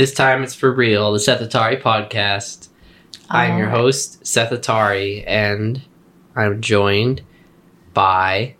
This 0.00 0.14
time 0.14 0.42
it's 0.42 0.54
for 0.54 0.72
real. 0.72 1.12
The 1.12 1.20
Seth 1.20 1.42
Atari 1.42 1.78
podcast. 1.78 2.70
I'm 3.28 3.58
your 3.58 3.68
host, 3.68 4.26
Seth 4.26 4.48
Atari, 4.48 5.22
and 5.26 5.82
I'm 6.34 6.62
joined 6.62 7.20
by 7.92 8.54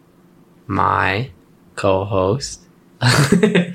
my 0.66 1.30
co-host. 1.76 2.60
I 3.00 3.74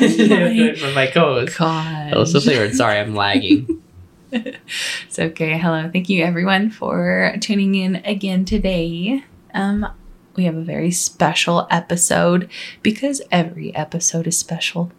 didn't 0.00 0.76
for 0.76 0.90
my 0.90 1.06
co-host. 1.06 1.56
God. 1.56 2.12
Oh, 2.12 2.24
so 2.24 2.40
favorite. 2.40 2.74
Sorry, 2.74 2.98
I'm 2.98 3.14
lagging. 3.14 3.82
It's 4.30 5.18
okay. 5.18 5.56
Hello. 5.56 5.88
Thank 5.90 6.10
you 6.10 6.22
everyone 6.22 6.68
for 6.68 7.36
tuning 7.40 7.74
in 7.74 7.96
again 8.04 8.44
today. 8.44 9.24
Um 9.54 9.90
we 10.36 10.44
have 10.44 10.56
a 10.56 10.62
very 10.62 10.90
special 10.90 11.66
episode 11.70 12.50
because 12.82 13.22
every 13.32 13.74
episode 13.74 14.26
is 14.26 14.36
special. 14.36 14.92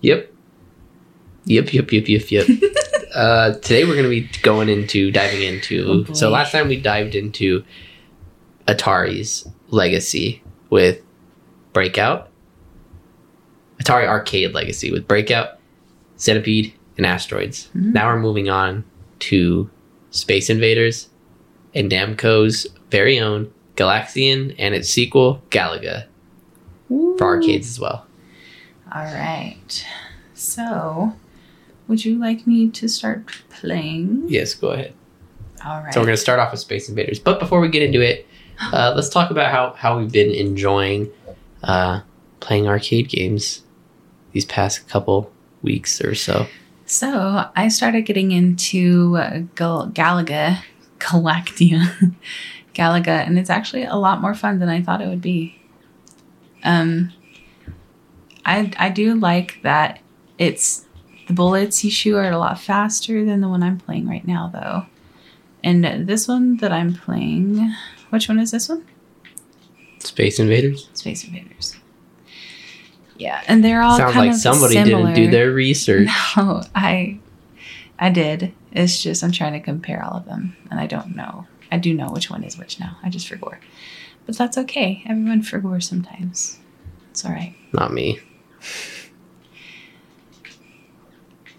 Yep. 0.00 0.32
Yep, 1.48 1.72
yep, 1.72 1.92
yep, 1.92 2.08
yep, 2.08 2.30
yep. 2.30 2.46
uh, 3.14 3.52
today 3.54 3.84
we're 3.84 3.94
going 3.94 4.04
to 4.04 4.10
be 4.10 4.28
going 4.42 4.68
into, 4.68 5.10
diving 5.10 5.42
into. 5.42 6.04
Oh, 6.08 6.12
so 6.12 6.28
last 6.28 6.52
time 6.52 6.68
we 6.68 6.78
dived 6.78 7.14
into 7.14 7.64
Atari's 8.66 9.48
legacy 9.70 10.42
with 10.68 11.00
Breakout. 11.72 12.28
Atari 13.82 14.06
Arcade 14.06 14.52
legacy 14.52 14.92
with 14.92 15.08
Breakout, 15.08 15.58
Centipede, 16.16 16.74
and 16.98 17.06
Asteroids. 17.06 17.70
Mhm. 17.74 17.94
Now 17.94 18.08
we're 18.12 18.18
moving 18.20 18.50
on 18.50 18.84
to 19.20 19.70
Space 20.10 20.50
Invaders 20.50 21.08
and 21.74 21.90
Namco's 21.90 22.66
very 22.90 23.18
own 23.18 23.50
Galaxian 23.76 24.54
and 24.58 24.74
its 24.74 24.90
sequel, 24.90 25.40
Galaga, 25.50 26.04
for 26.88 27.22
arcades 27.22 27.68
as 27.68 27.80
well. 27.80 28.06
All 28.92 29.04
right. 29.04 29.86
So, 30.34 31.14
would 31.88 32.04
you 32.04 32.18
like 32.18 32.46
me 32.46 32.70
to 32.70 32.88
start 32.88 33.26
playing? 33.48 34.24
Yes, 34.28 34.54
go 34.54 34.68
ahead. 34.68 34.94
All 35.64 35.82
right. 35.82 35.92
So 35.92 36.00
we're 36.00 36.06
going 36.06 36.16
to 36.16 36.22
start 36.22 36.38
off 36.38 36.52
with 36.52 36.60
Space 36.60 36.88
Invaders. 36.88 37.18
But 37.18 37.40
before 37.40 37.60
we 37.60 37.68
get 37.68 37.82
into 37.82 38.00
it, 38.00 38.26
uh, 38.60 38.92
let's 38.94 39.08
talk 39.08 39.30
about 39.30 39.50
how, 39.50 39.72
how 39.72 39.98
we've 39.98 40.12
been 40.12 40.30
enjoying 40.30 41.10
uh, 41.64 42.02
playing 42.40 42.68
arcade 42.68 43.08
games 43.08 43.62
these 44.32 44.44
past 44.44 44.88
couple 44.88 45.32
weeks 45.62 46.00
or 46.00 46.14
so. 46.14 46.46
So 46.86 47.44
I 47.56 47.68
started 47.68 48.02
getting 48.02 48.32
into 48.32 49.16
uh, 49.16 49.40
Gal- 49.54 49.88
Galaga, 49.88 50.62
Galactia, 50.98 52.14
Galaga, 52.74 53.26
and 53.26 53.38
it's 53.38 53.50
actually 53.50 53.84
a 53.84 53.96
lot 53.96 54.20
more 54.20 54.34
fun 54.34 54.58
than 54.58 54.68
I 54.68 54.82
thought 54.82 55.00
it 55.00 55.08
would 55.08 55.20
be. 55.20 55.60
Um, 56.64 57.12
I 58.44 58.72
I 58.78 58.88
do 58.88 59.14
like 59.14 59.60
that 59.62 60.00
it's 60.38 60.86
the 61.28 61.34
bullets 61.34 61.84
you 61.84 61.90
shoot 61.90 62.16
are 62.16 62.30
a 62.30 62.38
lot 62.38 62.60
faster 62.60 63.24
than 63.24 63.40
the 63.40 63.48
one 63.48 63.62
I'm 63.62 63.78
playing 63.78 64.08
right 64.08 64.26
now, 64.26 64.48
though. 64.52 64.86
And 65.62 66.08
this 66.08 66.26
one 66.26 66.56
that 66.58 66.72
I'm 66.72 66.94
playing, 66.94 67.72
which 68.10 68.28
one 68.28 68.38
is 68.40 68.50
this 68.50 68.68
one? 68.68 68.84
Space 69.98 70.38
Invaders? 70.38 70.88
Space 70.94 71.24
Invaders. 71.24 71.76
Yeah, 73.16 73.42
and 73.48 73.64
they're 73.64 73.82
all 73.82 73.96
Sounds 73.98 74.12
kind 74.14 74.26
like 74.28 74.34
of 74.36 74.40
somebody 74.40 74.74
similar. 74.74 75.12
didn't 75.12 75.14
do 75.14 75.30
their 75.30 75.52
research. 75.52 76.08
No, 76.36 76.62
I 76.74 77.18
I 77.98 78.10
did. 78.10 78.52
It's 78.70 79.02
just 79.02 79.24
I'm 79.24 79.32
trying 79.32 79.54
to 79.54 79.60
compare 79.60 80.04
all 80.04 80.16
of 80.18 80.24
them 80.26 80.56
and 80.70 80.78
I 80.78 80.86
don't 80.86 81.16
know. 81.16 81.46
I 81.72 81.78
do 81.78 81.92
know 81.94 82.08
which 82.10 82.30
one 82.30 82.44
is 82.44 82.56
which 82.56 82.78
now. 82.78 82.96
I 83.02 83.08
just 83.10 83.26
forgot. 83.28 83.58
But 84.24 84.38
that's 84.38 84.56
okay. 84.56 85.02
Everyone 85.06 85.42
forgets 85.42 85.88
sometimes. 85.88 86.58
It's 87.10 87.24
all 87.24 87.32
right. 87.32 87.54
Not 87.72 87.92
me. 87.92 88.20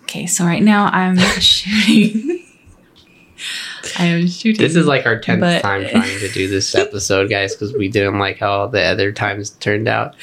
Okay, 0.09 0.25
so 0.25 0.43
right 0.43 0.63
now 0.63 0.85
I'm 0.87 1.17
shooting. 1.39 2.43
I 3.99 4.05
am 4.05 4.27
shooting. 4.27 4.59
This 4.61 4.75
is 4.75 4.87
like 4.87 5.05
our 5.05 5.19
10th 5.19 5.39
But- 5.39 5.61
time 5.61 5.87
trying 5.87 6.19
to 6.19 6.29
do 6.29 6.47
this 6.47 6.73
episode, 6.75 7.29
guys, 7.29 7.53
because 7.55 7.73
we 7.73 7.89
didn't 7.89 8.17
like 8.17 8.39
how 8.39 8.67
the 8.67 8.81
other 8.81 9.11
times 9.11 9.51
turned 9.51 9.87
out. 9.87 10.15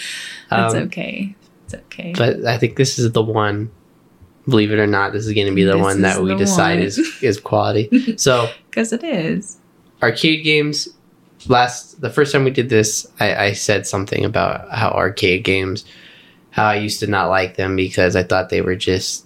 It's 0.51 0.75
Um, 0.75 0.83
okay. 0.85 1.35
It's 1.65 1.75
okay. 1.75 2.13
But 2.17 2.45
I 2.47 2.59
think 2.59 2.77
this 2.77 2.99
is 2.99 3.13
the 3.13 3.23
one. 3.23 3.71
Believe 4.49 4.71
it 4.73 4.79
or 4.79 4.87
not, 4.87 5.13
this 5.13 5.27
is 5.27 5.33
going 5.33 5.47
to 5.49 5.55
be 5.55 5.65
the 5.65 5.73
This 5.75 5.83
one 5.83 6.03
that 6.03 6.21
we 6.23 6.35
decide 6.37 6.79
one. 6.79 6.87
is 6.87 6.99
is 7.23 7.39
quality. 7.41 8.15
So 8.19 8.49
Because 8.71 8.93
it 8.93 9.03
is. 9.05 9.59
arcade 10.03 10.45
games 10.45 10.89
last 11.49 12.01
the 12.01 12.11
first 12.11 12.33
time 12.33 12.45
we 12.45 12.51
did 12.51 12.69
this 12.71 13.07
I, 13.21 13.37
I 13.37 13.53
said 13.53 13.87
something 13.87 14.25
about 14.25 14.69
how 14.73 14.91
arcade 14.91 15.45
games 15.45 15.85
how 16.51 16.65
i 16.67 16.75
used 16.77 16.99
to 17.01 17.07
not 17.07 17.29
like 17.29 17.57
them 17.57 17.77
because 17.77 18.17
i 18.17 18.23
thought 18.23 18.49
they 18.49 18.63
were 18.63 18.75
just 18.75 19.26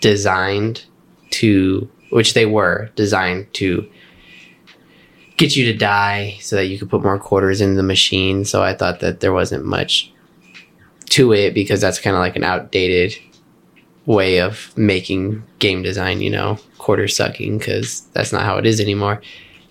designed 0.00 0.84
to 1.30 1.88
which 2.10 2.34
they 2.34 2.46
were 2.46 2.90
designed 2.94 3.52
to 3.54 3.88
get 5.36 5.54
you 5.54 5.64
to 5.66 5.76
die 5.76 6.36
so 6.40 6.56
that 6.56 6.66
you 6.66 6.78
could 6.78 6.90
put 6.90 7.02
more 7.02 7.18
quarters 7.18 7.60
in 7.60 7.76
the 7.76 7.82
machine 7.82 8.44
so 8.44 8.62
i 8.62 8.74
thought 8.74 9.00
that 9.00 9.20
there 9.20 9.32
wasn't 9.32 9.64
much 9.64 10.12
to 11.06 11.32
it 11.32 11.54
because 11.54 11.80
that's 11.80 12.00
kind 12.00 12.16
of 12.16 12.20
like 12.20 12.36
an 12.36 12.44
outdated 12.44 13.14
way 14.06 14.40
of 14.40 14.76
making 14.76 15.42
game 15.58 15.82
design 15.82 16.20
you 16.20 16.30
know 16.30 16.58
quarter 16.78 17.06
sucking 17.06 17.58
because 17.58 18.02
that's 18.12 18.32
not 18.32 18.42
how 18.42 18.56
it 18.56 18.66
is 18.66 18.80
anymore 18.80 19.20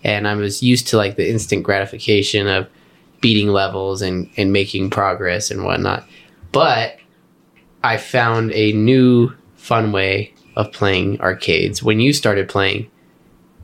and 0.03 0.27
I 0.27 0.35
was 0.35 0.63
used 0.63 0.87
to 0.89 0.97
like 0.97 1.15
the 1.15 1.29
instant 1.29 1.63
gratification 1.63 2.47
of 2.47 2.67
beating 3.21 3.49
levels 3.49 4.01
and 4.01 4.29
and 4.37 4.53
making 4.53 4.89
progress 4.89 5.51
and 5.51 5.63
whatnot. 5.63 6.05
But 6.51 6.97
I 7.83 7.97
found 7.97 8.51
a 8.53 8.71
new 8.71 9.33
fun 9.57 9.91
way 9.91 10.33
of 10.55 10.71
playing 10.71 11.19
arcades 11.21 11.83
when 11.83 11.99
you 11.99 12.13
started 12.13 12.47
playing 12.49 12.89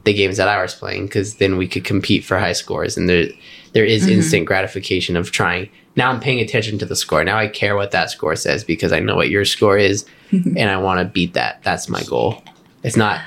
the 0.04 0.14
games 0.14 0.36
that 0.38 0.48
I 0.50 0.62
was 0.62 0.76
playing 0.76 1.06
because 1.06 1.36
then 1.36 1.58
we 1.58 1.68
could 1.68 1.86
compete 1.86 2.26
for 2.26 2.38
high 2.38 2.52
scores 2.54 2.98
and 2.98 3.08
there 3.10 3.28
there 3.72 3.86
is 3.86 4.06
Mhm. 4.06 4.12
instant 4.12 4.46
gratification 4.46 5.16
of 5.16 5.32
trying. 5.32 5.70
Now 5.96 6.12
I'm 6.12 6.20
paying 6.20 6.40
attention 6.40 6.78
to 6.80 6.86
the 6.86 6.96
score. 6.96 7.24
Now 7.24 7.38
I 7.38 7.48
care 7.48 7.76
what 7.76 7.92
that 7.92 8.10
score 8.12 8.36
says 8.36 8.64
because 8.64 8.92
I 8.92 9.00
know 9.00 9.16
what 9.16 9.30
your 9.30 9.46
score 9.46 9.78
is 9.78 10.06
and 10.32 10.70
I 10.70 10.78
want 10.78 11.00
to 11.00 11.06
beat 11.06 11.34
that. 11.34 11.62
That's 11.64 11.88
my 11.90 12.04
goal. 12.04 12.44
It's 12.84 12.98
not 12.98 13.22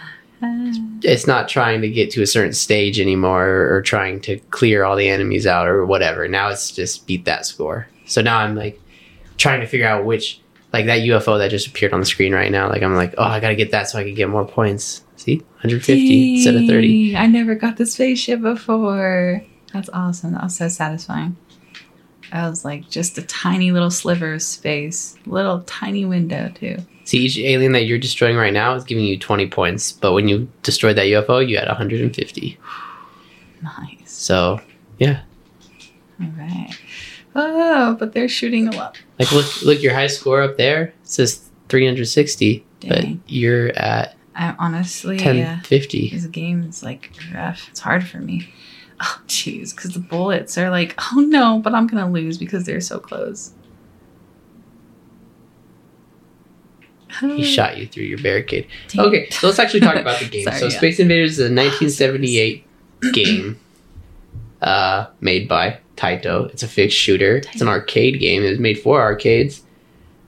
it's 1.03 1.27
not 1.27 1.49
trying 1.49 1.81
to 1.81 1.89
get 1.89 2.11
to 2.11 2.23
a 2.23 2.27
certain 2.27 2.53
stage 2.53 3.01
anymore 3.01 3.47
or, 3.47 3.77
or 3.77 3.83
trying 3.83 4.21
to 4.21 4.37
clear 4.51 4.85
all 4.85 4.95
the 4.97 5.09
enemies 5.09 5.47
out 5.47 5.67
or 5.67 5.87
whatever. 5.87 6.29
Now 6.29 6.49
it's 6.51 6.71
just 6.71 7.07
beat 7.07 7.25
that 7.25 7.47
score. 7.47 7.89
So 8.05 8.21
now 8.21 8.39
I'm 8.39 8.55
like 8.55 8.79
trying 9.39 9.61
to 9.63 9.67
figure 9.67 9.87
out 9.89 10.05
which 10.05 10.41
like 10.73 10.87
that 10.87 11.01
UFO 11.01 11.39
that 11.39 11.51
just 11.51 11.67
appeared 11.67 11.93
on 11.93 12.01
the 12.01 12.07
screen 12.07 12.35
right 12.35 12.51
now. 12.51 12.69
Like 12.69 12.83
I'm 12.83 12.95
like, 12.95 13.15
oh, 13.19 13.25
I 13.25 13.41
gotta 13.41 13.55
get 13.55 13.71
that 13.71 13.89
so 13.89 13.99
I 13.99 14.05
can 14.05 14.15
get 14.15 14.29
more 14.29 14.47
points. 14.47 15.03
See, 15.17 15.37
150 15.37 16.35
instead 16.37 16.57
of 16.57 16.67
30. 16.67 17.17
I 17.17 17.27
never 17.27 17.55
got 17.55 17.77
the 17.77 17.87
spaceship 17.87 18.43
before. 18.43 19.43
That's 19.73 19.89
awesome. 19.93 20.33
That 20.33 20.45
was 20.45 20.57
so 20.57 20.69
satisfying. 20.69 21.37
That 22.33 22.49
was 22.49 22.65
like 22.65 22.89
just 22.91 23.19
a 23.19 23.23
tiny 23.23 23.71
little 23.71 23.91
sliver 23.91 24.35
of 24.35 24.43
space, 24.43 25.17
little 25.27 25.61
tiny 25.63 26.05
window 26.05 26.51
too. 26.55 26.77
See, 27.05 27.19
each 27.19 27.39
alien 27.39 27.73
that 27.73 27.87
you're 27.87 27.99
destroying 27.99 28.37
right 28.37 28.53
now 28.53 28.75
is 28.75 28.83
giving 28.83 29.05
you 29.05 29.17
20 29.17 29.47
points, 29.49 29.93
but 29.93 30.13
when 30.13 30.27
you 30.27 30.49
destroyed 30.65 30.97
that 30.97 31.07
UFO, 31.07 31.47
you 31.47 31.57
had 31.57 31.69
150. 31.69 32.59
Nice. 33.63 34.13
So 34.13 34.61
yeah, 34.99 35.23
All 36.21 36.29
right. 36.39 36.71
Oh, 37.39 37.95
but 37.99 38.15
they're 38.15 38.29
shooting 38.29 38.67
a 38.67 38.71
lot. 38.73 38.99
like 39.19 39.31
look, 39.31 39.63
look, 39.63 39.83
your 39.83 39.93
high 39.93 40.07
score 40.07 40.41
up 40.41 40.57
there 40.57 40.95
says 41.03 41.51
360, 41.69 42.65
Dang. 42.81 42.89
but 42.89 43.31
you're 43.31 43.69
at 43.79 44.17
I 44.35 44.55
honestly, 44.59 45.17
yeah, 45.17 45.55
1050. 45.57 46.11
this 46.11 46.27
game 46.27 46.63
is 46.63 46.83
like 46.83 47.11
rough. 47.35 47.69
It's 47.71 47.81
hard 47.81 48.07
for 48.07 48.19
me. 48.19 48.49
Oh, 49.01 49.21
jeez, 49.27 49.77
because 49.77 49.93
the 49.93 49.99
bullets 50.01 50.57
are 50.57 50.71
like, 50.71 50.95
oh 51.13 51.21
no, 51.21 51.59
but 51.63 51.75
I'm 51.75 51.87
gonna 51.87 52.11
lose 52.11 52.39
because 52.39 52.65
they're 52.65 52.81
so 52.81 52.99
close. 52.99 53.53
He 57.21 57.45
shot 57.55 57.77
you 57.77 57.87
through 57.87 58.05
your 58.05 58.19
barricade. 58.19 58.67
Dang. 58.89 59.07
Okay, 59.07 59.29
so 59.31 59.47
let's 59.47 59.59
actually 59.59 59.81
talk 59.81 59.97
about 59.97 60.21
the 60.21 60.29
game. 60.31 60.45
Sorry, 60.45 60.59
so 60.59 60.67
yeah. 60.69 60.79
Space 60.79 60.99
Invaders 61.01 61.33
is 61.33 61.41
a 61.41 61.43
1978 61.55 62.67
game 63.13 63.61
uh, 64.63 65.07
made 65.21 65.49
by 65.49 65.81
Taito. 65.97 66.51
It's 66.53 66.63
a 66.63 66.69
fixed 66.69 66.97
shooter. 66.97 67.37
It's 67.37 67.61
an 67.61 67.69
arcade 67.69 68.21
game. 68.21 68.43
It 68.43 68.51
was 68.51 68.59
made 68.59 68.81
for 68.81 69.01
arcades. 69.01 69.63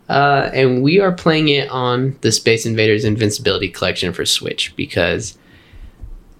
Uh, 0.08 0.50
and 0.54 0.82
we 0.82 1.00
are 1.00 1.12
playing 1.12 1.48
it 1.48 1.68
on 1.68 2.16
the 2.22 2.32
Space 2.32 2.64
Invaders 2.64 3.04
Invincible 3.04 3.60
Collection 3.72 4.12
for 4.12 4.24
Switch 4.24 4.74
because 4.74 5.36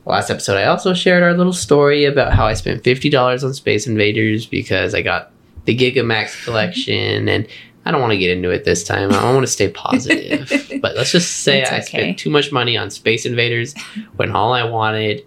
last 0.07 0.31
episode 0.31 0.57
I 0.57 0.65
also 0.65 0.95
shared 0.95 1.23
our 1.23 1.35
little 1.35 1.53
story 1.53 2.07
about 2.07 2.33
how 2.33 2.47
I 2.47 2.55
spent 2.55 2.83
$50 2.83 3.45
on 3.45 3.53
Space 3.53 3.87
Invaders 3.87 4.47
because 4.47 4.95
I 4.95 5.03
got 5.03 5.33
the 5.67 5.77
Gigamax 5.77 6.45
collection 6.45 7.29
and 7.29 7.47
I 7.85 7.91
don't 7.91 8.01
want 8.01 8.13
to 8.13 8.19
get 8.19 8.31
into 8.31 8.51
it 8.51 8.65
this 8.65 8.85
time. 8.85 9.13
I 9.13 9.33
want 9.33 9.45
to 9.45 9.53
stay 9.53 9.69
positive. 9.69 10.51
but 10.83 10.97
let's 10.97 11.13
just 11.13 11.41
say 11.41 11.63
It's 11.63 11.71
I 11.71 11.81
spent 11.81 12.19
too 12.19 12.31
much 12.31 12.53
money 12.53 12.77
on 12.77 12.91
Space 12.91 13.27
Invaders 13.27 13.75
when 14.17 14.31
all 14.35 14.53
I 14.53 14.65
wanted 14.65 15.25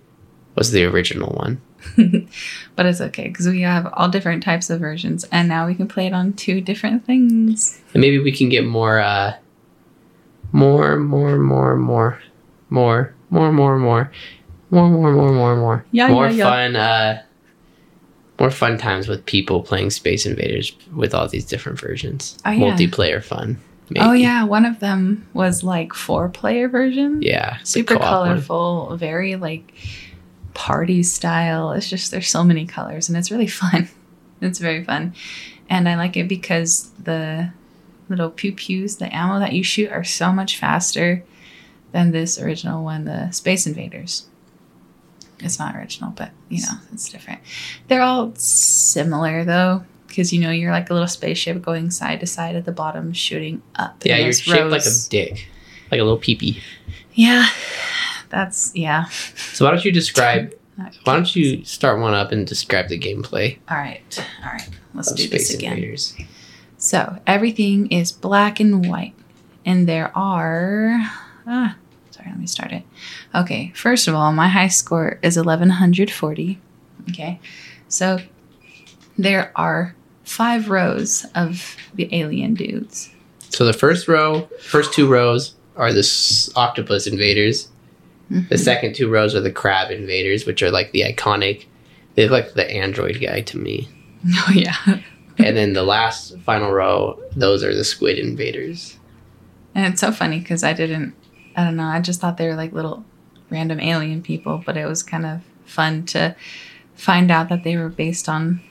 was 0.56 0.72
the 0.72 0.86
original 0.86 1.34
one. 1.34 1.62
but 2.82 2.90
it's 2.90 3.00
okay 3.00 3.28
because 3.28 3.48
we 3.48 3.62
have 3.62 3.86
all 3.94 4.10
different 4.10 4.42
types 4.42 4.72
of 4.72 4.80
versions, 4.80 5.24
and 5.32 5.48
now 5.48 5.68
we 5.68 5.76
can 5.76 5.88
play 5.88 6.08
it 6.08 6.14
on 6.14 6.34
two 6.34 6.60
different 6.62 7.06
things. 7.06 7.80
And 7.94 8.02
maybe 8.02 8.18
we 8.18 8.32
can 8.32 8.50
get 8.50 8.66
more 8.66 8.98
uh 8.98 9.36
more, 10.52 10.98
more, 10.98 11.38
more, 11.38 11.76
more, 11.78 12.20
more, 12.72 13.14
more, 13.30 13.52
more, 13.52 13.78
more, 13.78 14.12
more, 14.72 14.90
more, 14.90 15.14
more, 15.14 15.32
more, 15.32 15.56
more. 15.56 15.86
Yeah, 15.92 16.08
more 16.08 16.26
yeah, 16.26 16.32
yeah. 16.32 16.44
fun. 16.44 16.76
Uh, 16.76 17.22
more 18.40 18.50
fun 18.50 18.80
times 18.80 19.08
with 19.08 19.24
people 19.28 19.62
playing 19.62 19.92
Space 19.92 20.26
Invaders 20.26 20.76
with 20.96 21.14
all 21.14 21.28
these 21.28 21.46
different 21.46 21.80
versions. 21.80 22.40
Oh, 22.46 22.50
yeah. 22.50 22.66
Multiplayer 22.66 23.24
fun. 23.24 23.60
maybe. 23.92 24.04
Oh 24.04 24.14
yeah, 24.14 24.44
one 24.44 24.66
of 24.66 24.80
them 24.80 25.28
was 25.34 25.64
like 25.64 25.94
four 25.94 26.30
player 26.30 26.68
version. 26.68 27.22
Yeah. 27.22 27.58
Super 27.64 27.98
co-op 27.98 28.02
one. 28.02 28.30
colorful, 28.30 28.98
very 28.98 29.36
like 29.36 29.72
party 30.54 31.04
style. 31.04 31.72
It's 31.72 31.90
just 31.90 32.12
there's 32.12 32.30
so 32.30 32.44
many 32.44 32.66
colors 32.66 33.10
and 33.10 33.18
it's 33.18 33.32
really 33.32 33.48
fun. 33.62 33.90
It's 34.42 34.60
very 34.60 34.84
fun. 34.84 35.14
And 35.70 35.88
I 35.88 35.96
like 35.96 36.18
it 36.18 36.28
because 36.28 36.90
the 37.00 37.52
little 38.10 38.30
pew 38.30 38.52
pews, 38.52 38.98
the 38.98 39.14
ammo 39.16 39.40
that 39.40 39.54
you 39.54 39.64
shoot 39.64 39.92
are 39.92 40.04
so 40.04 40.32
much 40.32 40.58
faster 40.58 41.24
than 41.92 42.12
this 42.12 42.40
original 42.40 42.84
one, 42.84 43.06
the 43.06 43.32
Space 43.32 43.66
Invaders. 43.66 44.28
It's 45.40 45.58
not 45.58 45.76
original, 45.76 46.12
but 46.12 46.32
you 46.50 46.62
know, 46.62 46.78
it's 46.94 47.10
different. 47.10 47.40
They're 47.88 48.02
all 48.02 48.34
similar 48.36 49.44
though, 49.44 49.84
because 50.08 50.32
you 50.32 50.40
know 50.40 50.52
you're 50.52 50.72
like 50.72 50.90
a 50.90 50.94
little 50.94 51.08
spaceship 51.08 51.62
going 51.62 51.90
side 51.90 52.20
to 52.20 52.28
side 52.28 52.56
at 52.56 52.66
the 52.66 52.72
bottom, 52.72 53.12
shooting 53.14 53.62
up. 53.76 54.04
Yeah, 54.04 54.18
you're 54.18 54.26
there's 54.26 54.42
shaped 54.42 54.68
like 54.68 54.86
a 54.86 55.10
dick, 55.10 55.48
like 55.90 56.00
a 56.00 56.04
little 56.04 56.20
peepee. 56.20 56.62
Yeah, 57.14 57.48
that's 58.32 58.72
yeah. 58.76 59.06
So 59.54 59.66
why 59.66 59.72
don't 59.72 59.86
you 59.86 59.92
describe? 59.92 60.56
Why 61.04 61.14
don't 61.14 61.36
you 61.36 61.64
start 61.64 62.00
one 62.00 62.16
up 62.16 62.32
and 62.32 62.48
describe 62.48 62.88
the 62.88 62.98
gameplay 62.98 63.60
All 63.70 63.78
right, 63.78 64.02
all 64.44 64.52
right. 64.52 64.70
Let's 64.96 65.12
do 65.12 65.28
this 65.28 65.54
again. 65.54 65.74
Invaders? 65.74 66.16
So 66.78 67.20
everything 67.28 67.92
is 67.92 68.12
black 68.12 68.60
and 68.60 68.88
white, 68.88 69.14
and 69.64 69.88
there 69.88 70.12
are. 70.18 70.98
Ah, 71.46 71.76
sorry. 72.10 72.30
Let 72.30 72.40
me 72.40 72.48
start 72.48 72.72
it. 72.72 72.84
Okay. 73.36 73.72
First 73.76 74.08
of 74.08 74.16
all, 74.16 74.32
my 74.32 74.48
high 74.48 74.70
score 74.70 75.20
is 75.22 75.38
eleven 75.38 75.70
hundred 75.70 76.10
forty. 76.10 76.60
Okay, 77.10 77.40
so 77.88 78.20
there 79.18 79.52
are 79.56 79.96
five 80.24 80.70
rows 80.70 81.26
of 81.36 81.76
the 81.94 82.10
alien 82.16 82.54
dudes. 82.54 83.12
So 83.50 83.66
the 83.66 83.74
first 83.74 84.08
row, 84.08 84.48
first 84.62 84.94
two 84.94 85.08
rows 85.08 85.56
are 85.76 85.92
the 85.92 86.52
octopus 86.56 87.08
invaders. 87.08 87.68
The 88.50 88.56
Mhm. 88.56 88.60
second 88.60 88.96
two 88.96 89.10
rows 89.10 89.36
are 89.36 89.42
the 89.42 89.52
crab 89.52 89.92
invaders, 89.92 90.46
which 90.46 90.64
are 90.64 90.72
like 90.72 90.92
the 90.94 91.02
iconic. 91.02 91.66
They 92.16 92.24
look 92.24 92.32
like 92.32 92.54
the 92.54 92.70
android 92.72 93.20
guy 93.22 93.42
to 93.42 93.58
me. 93.58 93.90
Oh 94.48 94.52
yeah. 94.54 94.76
and 95.38 95.58
then 95.58 95.74
the 95.74 95.84
last 95.84 96.38
final 96.46 96.72
row, 96.72 97.20
those 97.36 97.64
are 97.64 97.74
the 97.76 97.84
squid 97.84 98.20
invaders. 98.20 98.98
And 99.74 99.86
it's 99.92 100.00
so 100.02 100.12
funny 100.12 100.40
because 100.40 100.64
I 100.64 100.74
didn't, 100.74 101.14
I 101.56 101.64
don't 101.66 101.76
know, 101.76 101.86
I 101.86 102.00
just 102.02 102.22
thought 102.22 102.38
they 102.38 102.48
were 102.48 102.56
like 102.56 102.72
little 102.74 103.04
random 103.50 103.80
alien 103.80 104.22
people, 104.22 104.62
but 104.66 104.78
it 104.78 104.86
was 104.86 105.02
kind 105.04 105.26
of 105.26 105.42
fun 105.66 106.06
to 106.08 106.36
find 106.96 107.32
out 107.32 107.50
that 107.50 107.64
they 107.64 107.76
were 107.78 107.90
based 107.90 108.30
on 108.30 108.62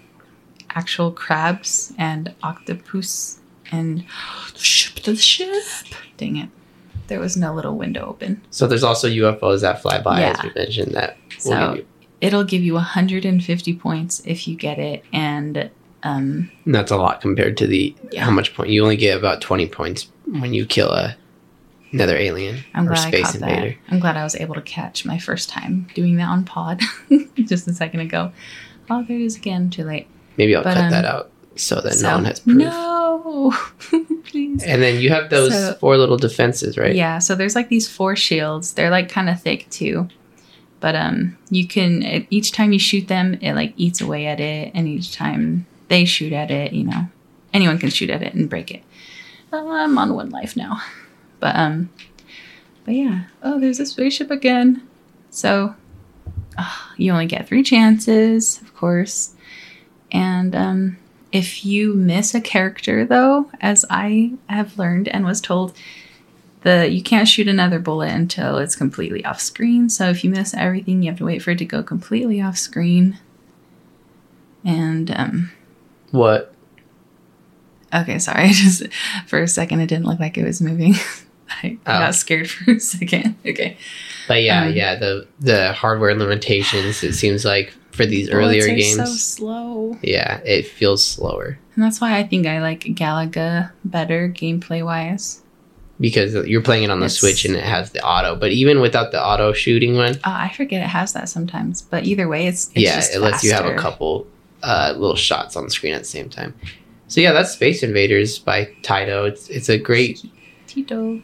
actual 0.71 1.11
crabs 1.11 1.93
and 1.99 2.33
octopus 2.43 3.41
and 3.73 4.05
the 4.55 4.59
ship, 4.61 5.03
the 5.03 5.17
ship. 5.17 5.53
Dang 6.17 6.37
it. 6.37 6.49
There 7.11 7.21
was 7.21 7.37
no 7.37 7.53
little 7.55 7.77
window 7.77 8.07
open. 8.07 8.41
So 8.51 8.67
there's 8.67 8.83
also 8.85 9.09
UFOs 9.09 9.61
that 9.61 9.83
fly 9.83 10.01
by, 10.01 10.23
as 10.23 10.39
Yeah. 10.39 10.43
we 10.55 10.61
mentioned. 10.63 10.95
That 10.95 11.17
So 11.39 11.51
give 11.51 11.77
you, 11.77 11.87
it'll 12.23 12.45
give 12.45 12.63
you 12.63 12.75
150 12.75 13.75
points 13.75 14.23
if 14.25 14.49
you 14.49 14.57
get 14.57 14.79
it. 14.79 15.05
And 15.13 15.71
um, 16.05 16.51
that's 16.65 16.91
a 16.91 16.97
lot 16.97 17.21
compared 17.21 17.57
to 17.59 17.67
the 17.67 17.95
Yeah. 18.13 18.25
how 18.25 18.31
much 18.31 18.55
point 18.55 18.71
you 18.71 18.83
only 18.83 18.97
get 18.97 19.19
about 19.19 19.41
20 19.43 19.67
points 19.69 20.09
when 20.25 20.55
you 20.55 20.65
kill 20.65 20.91
a 20.93 21.17
another 21.93 22.17
alien 22.17 22.63
I'm 22.73 22.85
or 22.87 22.93
glad 22.95 23.07
I 23.07 23.09
space 23.09 23.35
invader. 23.35 23.71
that. 23.71 23.93
I'm 23.93 23.99
glad 23.99 24.17
I 24.17 24.23
was 24.23 24.37
able 24.37 24.55
to 24.55 24.63
catch 24.63 25.05
my 25.05 25.19
first 25.19 25.49
time 25.51 25.89
doing 25.95 26.17
that 26.19 26.29
on 26.29 26.45
pod 26.45 26.81
just 27.35 27.67
a 27.67 27.73
second 27.75 27.99
ago. 28.01 28.31
Oh, 28.89 29.03
there 29.03 29.17
it 29.17 29.23
is 29.25 29.35
again. 29.37 29.69
Too 29.71 29.83
late. 29.83 30.07
Maybe 30.37 30.55
I'll 30.55 30.63
But, 30.63 30.75
cut 30.75 30.85
um, 30.85 30.91
that 30.93 31.05
out 31.05 31.33
so 31.61 31.81
that 31.81 31.95
So- 31.95 32.09
no 32.09 32.15
one 32.17 32.25
has 32.27 32.41
proof. 32.41 32.57
No, 32.57 33.55
please. 34.25 34.63
And 34.65 34.83
then 34.83 35.01
you 35.01 35.11
have 35.11 35.31
those 35.31 35.53
So- 35.53 35.75
four 35.81 35.97
little 35.97 36.17
defenses, 36.17 36.77
right? 36.79 36.95
Yeah, 36.95 37.19
so 37.19 37.35
there's 37.35 37.55
like 37.55 37.69
these 37.69 37.89
four 37.89 38.17
shields. 38.17 38.73
They're 38.75 38.91
like 38.91 39.09
kind 39.09 39.29
of 39.29 39.41
thick 39.41 39.69
too, 39.71 40.09
but 40.81 40.95
um, 40.97 41.37
you 41.51 41.67
can 41.67 42.03
it, 42.03 42.27
each 42.31 42.53
time 42.53 42.73
you 42.73 42.79
shoot 42.79 43.09
them, 43.09 43.39
it 43.41 43.55
like 43.55 43.75
eats 43.77 44.01
away 44.01 44.27
at 44.27 44.41
it, 44.41 44.73
and 44.75 44.87
each 44.89 45.15
time 45.15 45.67
they 45.89 46.05
shoot 46.05 46.33
at 46.33 46.51
it, 46.51 46.73
you 46.73 46.85
know, 46.85 47.09
anyone 47.53 47.79
can 47.79 47.91
shoot 47.91 48.11
at 48.11 48.23
it 48.23 48.35
and 48.35 48.49
break 48.49 48.71
it. 48.71 48.83
Uh, 49.53 49.67
I'm 49.67 49.99
on 49.99 50.15
one 50.15 50.31
life 50.31 50.57
now, 50.57 50.81
but 51.41 51.57
um, 51.57 51.91
but 52.85 52.95
yeah. 52.95 53.25
Oh, 53.43 53.59
there's 53.59 53.81
a 53.81 53.87
spaceship 53.87 54.31
again. 54.31 54.83
So 55.31 55.75
ah, 56.57 56.93
you 56.97 57.13
only 57.13 57.27
get 57.27 57.49
three 57.49 57.63
chances, 57.65 58.61
of 58.63 58.75
course, 58.77 59.35
and 60.13 60.55
um, 60.55 60.97
if 61.33 61.65
you 61.65 61.95
miss 61.95 62.35
a 62.35 62.41
character, 62.41 63.05
though, 63.05 63.51
as 63.61 63.85
I 63.89 64.33
have 64.49 64.79
learned 64.79 65.09
and 65.09 65.25
was 65.25 65.41
told, 65.41 65.77
the 66.63 66.89
you 66.91 67.03
can't 67.03 67.29
shoot 67.29 67.49
another 67.49 67.79
bullet 67.79 68.11
until 68.11 68.59
it's 68.59 68.77
completely 68.77 69.25
off 69.25 69.41
screen. 69.41 69.89
So 69.89 70.09
if 70.11 70.23
you 70.25 70.31
miss 70.31 70.53
everything, 70.55 71.03
you 71.03 71.11
have 71.11 71.19
to 71.19 71.25
wait 71.25 71.43
for 71.43 71.53
it 71.53 71.59
to 71.59 71.65
go 71.65 71.83
completely 71.83 72.41
off 72.43 72.59
screen. 72.59 73.19
And 74.65 75.11
um, 75.13 75.51
What? 76.11 76.55
okay, 77.95 78.19
sorry, 78.19 78.49
just 78.53 78.83
for 79.27 79.43
a 79.43 79.49
second 79.49 79.81
it 79.81 79.87
didn't 79.87 80.07
look 80.07 80.21
like 80.21 80.37
it 80.37 80.45
was 80.45 80.61
moving. 80.61 80.95
I 81.63 81.79
Oh. 81.87 81.99
got 81.99 82.15
scared 82.15 82.49
for 82.51 82.73
a 82.73 82.81
second. 82.81 83.37
Okay, 83.47 83.77
But 84.29 84.43
yeah, 84.43 84.65
Um, 84.67 84.73
yeah, 84.73 84.95
the 84.97 85.27
the 85.41 85.73
hardware 85.73 86.15
limitations. 86.15 87.03
It 87.03 87.15
seems 87.15 87.45
like 87.45 87.75
for 87.93 88.07
these 88.07 88.29
Bullets 88.31 88.47
earlier 88.65 88.67
games, 88.77 88.97
so 88.97 89.05
slow, 89.07 89.99
yeah, 90.03 90.41
it 90.45 90.67
feels 90.67 91.05
slower 91.05 91.59
and 91.75 91.85
that's 91.85 92.01
why 92.01 92.17
I 92.19 92.25
think 92.25 92.47
I 92.47 92.61
like 92.61 92.81
Galaga 92.81 93.71
better 93.85 94.29
gameplay 94.29 94.85
wise. 94.85 95.43
because 95.99 96.35
you're 96.49 96.63
playing 96.63 96.85
it 96.85 96.91
on 96.91 97.01
the 97.01 97.07
It's- 97.07 97.19
Switch 97.21 97.45
and 97.45 97.55
it 97.57 97.63
has 97.65 97.91
the 97.91 98.03
auto. 98.03 98.35
But 98.35 98.53
even 98.53 98.81
without 98.81 99.13
the 99.13 99.23
auto 99.23 99.53
shooting 99.53 99.97
one, 99.97 100.15
Uh, 100.25 100.49
I 100.49 100.53
forget 100.57 100.83
it 100.83 100.89
has 100.89 101.13
that 101.13 101.29
sometimes, 101.29 101.83
but 101.83 102.05
either 102.05 102.27
way, 102.29 102.47
it's, 102.47 102.69
it's 102.75 102.85
yeah, 102.85 103.05
it 103.15 103.21
lets 103.21 103.45
you 103.45 103.53
have 103.53 103.67
a 103.67 103.75
couple 103.77 104.27
uh, 104.63 104.93
little 104.97 105.17
shots 105.17 105.57
on 105.57 105.65
the 105.65 105.71
screen 105.71 105.93
at 105.95 106.01
the 106.01 106.09
same 106.09 106.29
time. 106.31 106.55
So 107.09 107.21
yeah, 107.21 107.33
that's 107.33 107.53
Space 107.53 107.83
Invaders 107.83 108.39
by 108.39 108.69
Taito. 108.83 109.27
It's 109.29 109.49
it's 109.51 109.69
a 109.69 109.79
great 109.79 110.25
Tito. 110.67 111.21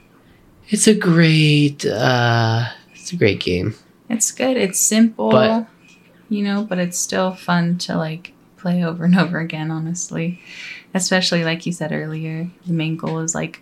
it's 0.69 0.87
a 0.87 0.95
great 0.95 1.85
uh, 1.87 2.64
it's 2.95 3.12
a 3.12 3.17
great 3.17 3.41
game. 3.41 3.75
It's 4.11 4.31
good. 4.33 4.57
It's 4.57 4.79
simple, 4.81 5.31
But- 5.31 5.67
you 6.28 6.42
know, 6.42 6.64
but 6.64 6.78
it's 6.78 6.99
still 6.99 7.33
fun 7.33 7.78
to 7.78 7.97
like 7.97 8.33
play 8.56 8.85
over 8.85 9.04
and 9.04 9.18
over 9.18 9.38
again, 9.38 9.71
honestly. 9.71 10.40
Especially 10.95 11.45
like 11.45 11.66
you 11.66 11.73
said 11.73 11.92
earlier, 11.92 12.50
the 12.66 12.73
main 12.73 12.97
goal 12.97 13.18
is 13.21 13.35
like 13.35 13.61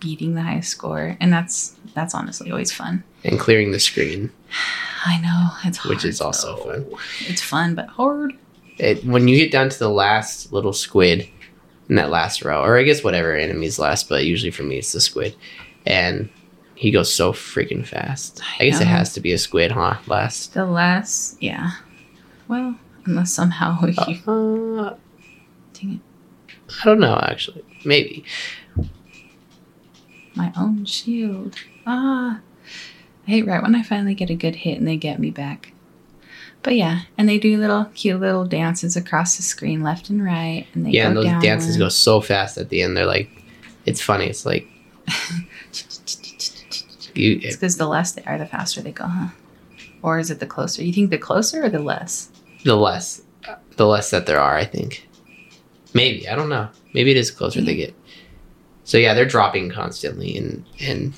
beating 0.00 0.34
the 0.34 0.42
highest 0.42 0.70
score, 0.70 1.16
and 1.20 1.32
that's 1.32 1.76
that's 1.94 2.14
honestly 2.14 2.50
always 2.50 2.72
fun. 2.72 3.04
And 3.24 3.38
clearing 3.38 3.72
the 3.72 3.80
screen, 3.80 4.30
I 5.06 5.20
know 5.20 5.50
it's 5.68 5.78
hard, 5.78 5.94
which 5.94 6.04
is 6.04 6.20
also 6.20 6.56
though. 6.56 6.80
fun. 6.82 7.00
It's 7.26 7.42
fun 7.42 7.74
but 7.74 7.88
hard. 7.88 8.32
it, 8.78 9.04
when 9.04 9.28
you 9.28 9.36
get 9.36 9.52
down 9.52 9.68
to 9.68 9.78
the 9.78 9.90
last 9.90 10.52
little 10.52 10.72
squid 10.72 11.28
in 11.88 11.96
that 11.96 12.10
last 12.10 12.42
row, 12.44 12.62
or 12.62 12.78
I 12.78 12.82
guess 12.82 13.04
whatever 13.04 13.34
enemy's 13.34 13.78
last, 13.78 14.08
but 14.08 14.24
usually 14.24 14.50
for 14.50 14.62
me 14.62 14.78
it's 14.78 14.92
the 14.92 15.00
squid, 15.00 15.36
and 15.84 16.30
he 16.74 16.90
goes 16.90 17.12
so 17.12 17.32
freaking 17.32 17.86
fast. 17.86 18.42
I 18.58 18.66
guess 18.66 18.80
it 18.80 18.86
has 18.86 19.12
to 19.14 19.20
be 19.20 19.32
a 19.32 19.38
squid, 19.38 19.72
huh? 19.72 19.96
Last. 20.06 20.54
The 20.54 20.64
last, 20.66 21.40
yeah. 21.42 21.72
Well, 22.48 22.76
unless 23.04 23.32
somehow 23.32 23.84
you 24.08 24.22
Uh, 24.26 24.94
dang 25.72 26.00
it, 26.48 26.54
I 26.80 26.84
don't 26.84 27.00
know 27.00 27.18
actually. 27.22 27.64
Maybe. 27.84 28.24
my 30.34 30.52
own 30.56 30.84
shield. 30.84 31.56
Ah, 31.86 32.40
I 33.26 33.30
hate 33.30 33.46
right 33.46 33.62
when 33.62 33.74
I 33.74 33.82
finally 33.82 34.14
get 34.14 34.30
a 34.30 34.34
good 34.34 34.56
hit 34.56 34.78
and 34.78 34.88
they 34.88 34.96
get 34.96 35.18
me 35.20 35.30
back. 35.30 35.72
But 36.62 36.76
yeah, 36.76 37.02
and 37.18 37.28
they 37.28 37.38
do 37.38 37.58
little 37.58 37.84
cute 37.94 38.20
little 38.20 38.46
dances 38.46 38.96
across 38.96 39.36
the 39.36 39.42
screen, 39.42 39.82
left 39.82 40.08
and 40.08 40.24
right, 40.24 40.66
and 40.72 40.86
they 40.86 40.90
yeah, 40.90 41.08
and 41.08 41.16
those 41.16 41.42
dances 41.42 41.76
go 41.76 41.90
so 41.90 42.22
fast 42.22 42.56
at 42.56 42.70
the 42.70 42.80
end. 42.80 42.96
They're 42.96 43.04
like, 43.04 43.30
it's 43.84 44.00
funny. 44.00 44.26
It's 44.26 44.46
like 44.46 44.66
you. 47.16 47.40
It's 47.42 47.56
because 47.56 47.76
the 47.76 47.86
less 47.86 48.12
they 48.12 48.22
are, 48.24 48.38
the 48.38 48.46
faster 48.46 48.80
they 48.80 48.92
go, 48.92 49.06
huh? 49.06 49.28
Or 50.02 50.18
is 50.18 50.30
it 50.30 50.40
the 50.40 50.46
closer? 50.46 50.82
You 50.84 50.92
think 50.92 51.10
the 51.10 51.18
closer 51.18 51.64
or 51.64 51.68
the 51.68 51.78
less? 51.78 52.30
the 52.64 52.76
less, 52.76 53.20
the 53.76 53.86
less 53.86 54.10
that 54.10 54.26
there 54.26 54.40
are. 54.40 54.56
I 54.56 54.64
think. 54.64 55.08
Maybe 55.94 56.28
I 56.28 56.34
don't 56.34 56.48
know. 56.48 56.68
Maybe 56.94 57.10
it 57.10 57.16
is 57.16 57.30
closer 57.30 57.60
they 57.60 57.76
get. 57.76 57.94
So 58.84 58.98
yeah, 58.98 59.14
they're 59.14 59.24
dropping 59.26 59.70
constantly 59.70 60.36
and 60.36 60.64
and 60.80 61.14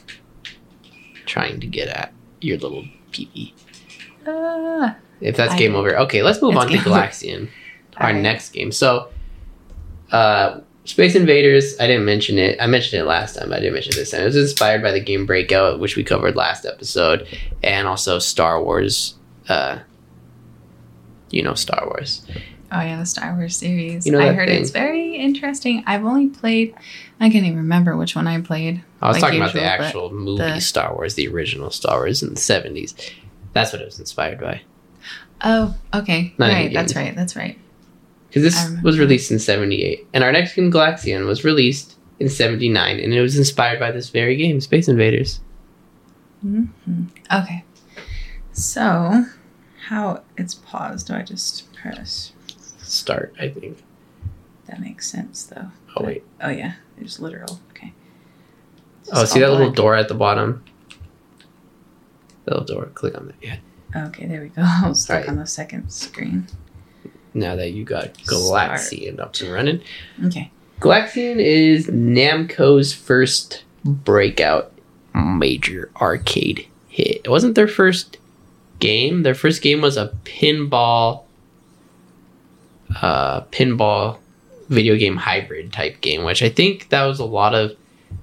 trying 1.24 1.60
to 1.60 1.66
get 1.66 1.88
at 1.88 2.12
your 2.40 2.58
little 2.58 2.84
peepee. 3.12 3.52
Ah, 4.26 4.96
If 5.20 5.36
that's 5.36 5.54
I 5.54 5.58
game 5.58 5.74
over, 5.74 5.96
okay, 6.00 6.22
let's 6.22 6.42
move 6.42 6.56
on 6.56 6.68
to. 6.68 6.76
Galaxian, 6.78 7.48
our 7.96 8.08
Alright. 8.08 8.22
next 8.22 8.50
game. 8.50 8.70
So, 8.72 9.08
uh, 10.12 10.60
Space 10.86 11.14
Invaders, 11.14 11.78
I 11.80 11.86
didn't 11.86 12.04
mention 12.04 12.38
it. 12.38 12.56
I 12.60 12.66
mentioned 12.66 13.00
it 13.00 13.04
last 13.04 13.34
time, 13.36 13.48
but 13.48 13.58
I 13.58 13.60
didn't 13.60 13.74
mention 13.74 13.92
it 13.92 13.96
this 13.96 14.12
time. 14.12 14.22
It 14.22 14.26
was 14.26 14.36
inspired 14.36 14.82
by 14.82 14.92
the 14.92 15.00
game 15.00 15.26
Breakout, 15.26 15.80
which 15.80 15.96
we 15.96 16.04
covered 16.04 16.36
last 16.36 16.64
episode, 16.64 17.26
and 17.62 17.86
also 17.88 18.18
Star 18.18 18.62
Wars. 18.62 19.14
Uh, 19.48 19.80
you 21.30 21.42
know 21.42 21.54
Star 21.54 21.84
Wars. 21.86 22.22
Oh 22.72 22.80
yeah, 22.80 22.98
the 22.98 23.06
Star 23.06 23.34
Wars 23.34 23.56
series. 23.56 24.06
You 24.06 24.12
know 24.12 24.20
I 24.20 24.32
heard 24.32 24.48
thing? 24.48 24.60
it's 24.60 24.70
very 24.70 25.16
interesting. 25.16 25.82
I've 25.86 26.04
only 26.04 26.28
played. 26.28 26.74
I 27.20 27.30
can't 27.30 27.44
even 27.44 27.58
remember 27.58 27.96
which 27.96 28.16
one 28.16 28.26
I 28.26 28.40
played. 28.40 28.82
I 29.00 29.08
was 29.08 29.16
Like 29.16 29.22
talking 29.22 29.40
about 29.40 29.54
the 29.54 29.62
actual 29.62 30.12
movie 30.12 30.42
the- 30.42 30.60
Star 30.60 30.94
Wars, 30.94 31.14
the 31.14 31.28
original 31.28 31.70
Star 31.70 31.98
Wars 31.98 32.22
in 32.22 32.30
the 32.30 32.36
70s. 32.40 32.94
That's 33.52 33.72
what 33.72 33.82
it 33.82 33.86
was 33.86 33.98
inspired 33.98 34.40
by. 34.40 34.62
Oh, 35.42 35.74
okay. 35.94 36.34
Not 36.38 36.48
right, 36.48 36.72
that's 36.72 36.96
right. 36.96 37.14
That's 37.14 37.36
right. 37.36 37.58
Because 38.36 38.54
this 38.54 38.82
was 38.82 38.98
released 38.98 39.30
in 39.30 39.38
78. 39.38 40.06
And 40.12 40.22
our 40.22 40.30
next 40.30 40.54
game, 40.54 40.70
Galaxian, 40.70 41.24
was 41.24 41.42
released 41.42 41.96
in 42.20 42.28
79. 42.28 43.00
And 43.00 43.14
it 43.14 43.22
was 43.22 43.38
inspired 43.38 43.80
by 43.80 43.90
this 43.90 44.10
very 44.10 44.36
game, 44.36 44.60
Space 44.60 44.88
Invaders. 44.88 45.40
hmm 46.42 46.66
Okay. 47.32 47.64
So, 48.52 49.24
how 49.86 50.22
it's 50.36 50.54
paused? 50.54 51.06
Do 51.06 51.14
I 51.14 51.22
just 51.22 51.72
press? 51.72 52.32
Start, 52.82 53.34
I 53.40 53.48
think. 53.48 53.82
That 54.66 54.80
makes 54.80 55.10
sense, 55.10 55.44
though. 55.44 55.70
Oh, 55.96 56.04
wait. 56.04 56.22
Oh 56.42 56.50
yeah, 56.50 56.74
it's 56.98 57.18
literal. 57.18 57.58
Okay. 57.70 57.94
Oh, 59.14 59.24
see 59.24 59.40
that 59.40 59.50
little 59.50 59.72
door 59.72 59.94
at 59.94 60.08
the 60.08 60.14
bottom? 60.14 60.62
The 62.44 62.50
little 62.50 62.66
door. 62.66 62.86
Click 62.92 63.16
on 63.16 63.28
that. 63.28 63.36
Yeah. 63.40 63.56
Okay, 64.08 64.26
there 64.26 64.42
we 64.42 64.48
go. 64.48 64.60
I 64.62 64.88
was 64.88 65.00
stuck 65.04 65.14
Alright. 65.20 65.28
on 65.30 65.36
the 65.36 65.46
second 65.46 65.88
screen. 65.90 66.48
Now 67.36 67.54
that 67.56 67.72
you 67.72 67.84
got. 67.84 68.14
Galaxian 68.14 69.20
up 69.20 69.36
and 69.40 69.52
running. 69.52 69.82
Okay. 70.24 70.50
Galaxian 70.80 71.36
is 71.36 71.86
Namco's 71.86 72.94
first 72.94 73.62
breakout 73.84 74.72
major 75.14 75.90
arcade 76.00 76.66
hit. 76.88 77.20
It 77.24 77.28
wasn't 77.28 77.54
their 77.54 77.68
first 77.68 78.16
game. 78.78 79.22
Their 79.22 79.34
first 79.34 79.60
game 79.60 79.82
was 79.82 79.98
a 79.98 80.08
pinball 80.24 81.24
uh 83.02 83.42
pinball 83.46 84.18
video 84.68 84.96
game 84.96 85.16
hybrid 85.16 85.72
type 85.74 86.00
game, 86.00 86.24
which 86.24 86.42
I 86.42 86.48
think 86.48 86.88
that 86.88 87.04
was 87.04 87.18
a 87.18 87.24
lot 87.24 87.54
of 87.54 87.76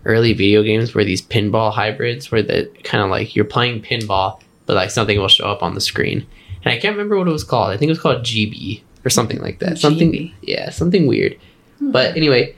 early 0.06 0.34
video 0.34 0.64
games 0.64 0.96
were 0.96 1.04
these 1.04 1.22
pinball 1.22 1.72
hybrids 1.72 2.32
where 2.32 2.42
the 2.42 2.72
kind 2.84 3.04
of 3.04 3.12
like 3.12 3.36
you're 3.36 3.46
playing 3.46 3.82
pinball 3.82 4.42
but 4.66 4.76
like 4.76 4.90
something 4.90 5.20
will 5.20 5.28
show 5.28 5.46
up 5.46 5.62
on 5.62 5.76
the 5.76 5.82
screen. 5.82 6.26
And 6.64 6.74
I 6.74 6.80
can't 6.80 6.96
remember 6.96 7.18
what 7.18 7.28
it 7.28 7.32
was 7.32 7.44
called. 7.44 7.70
I 7.70 7.78
think 7.78 7.90
it 7.90 7.92
was 7.92 8.02
called 8.02 8.24
Gee 8.24 8.46
Bee 8.46 8.84
or 9.06 9.10
something 9.10 9.40
like 9.42 9.60
that. 9.60 9.78
Something 9.78 10.32
yeah, 10.42 10.70
something 10.70 11.08
weird. 11.08 11.38
Hmm. 11.80 11.92
But 11.92 12.16
anyway, 12.16 12.56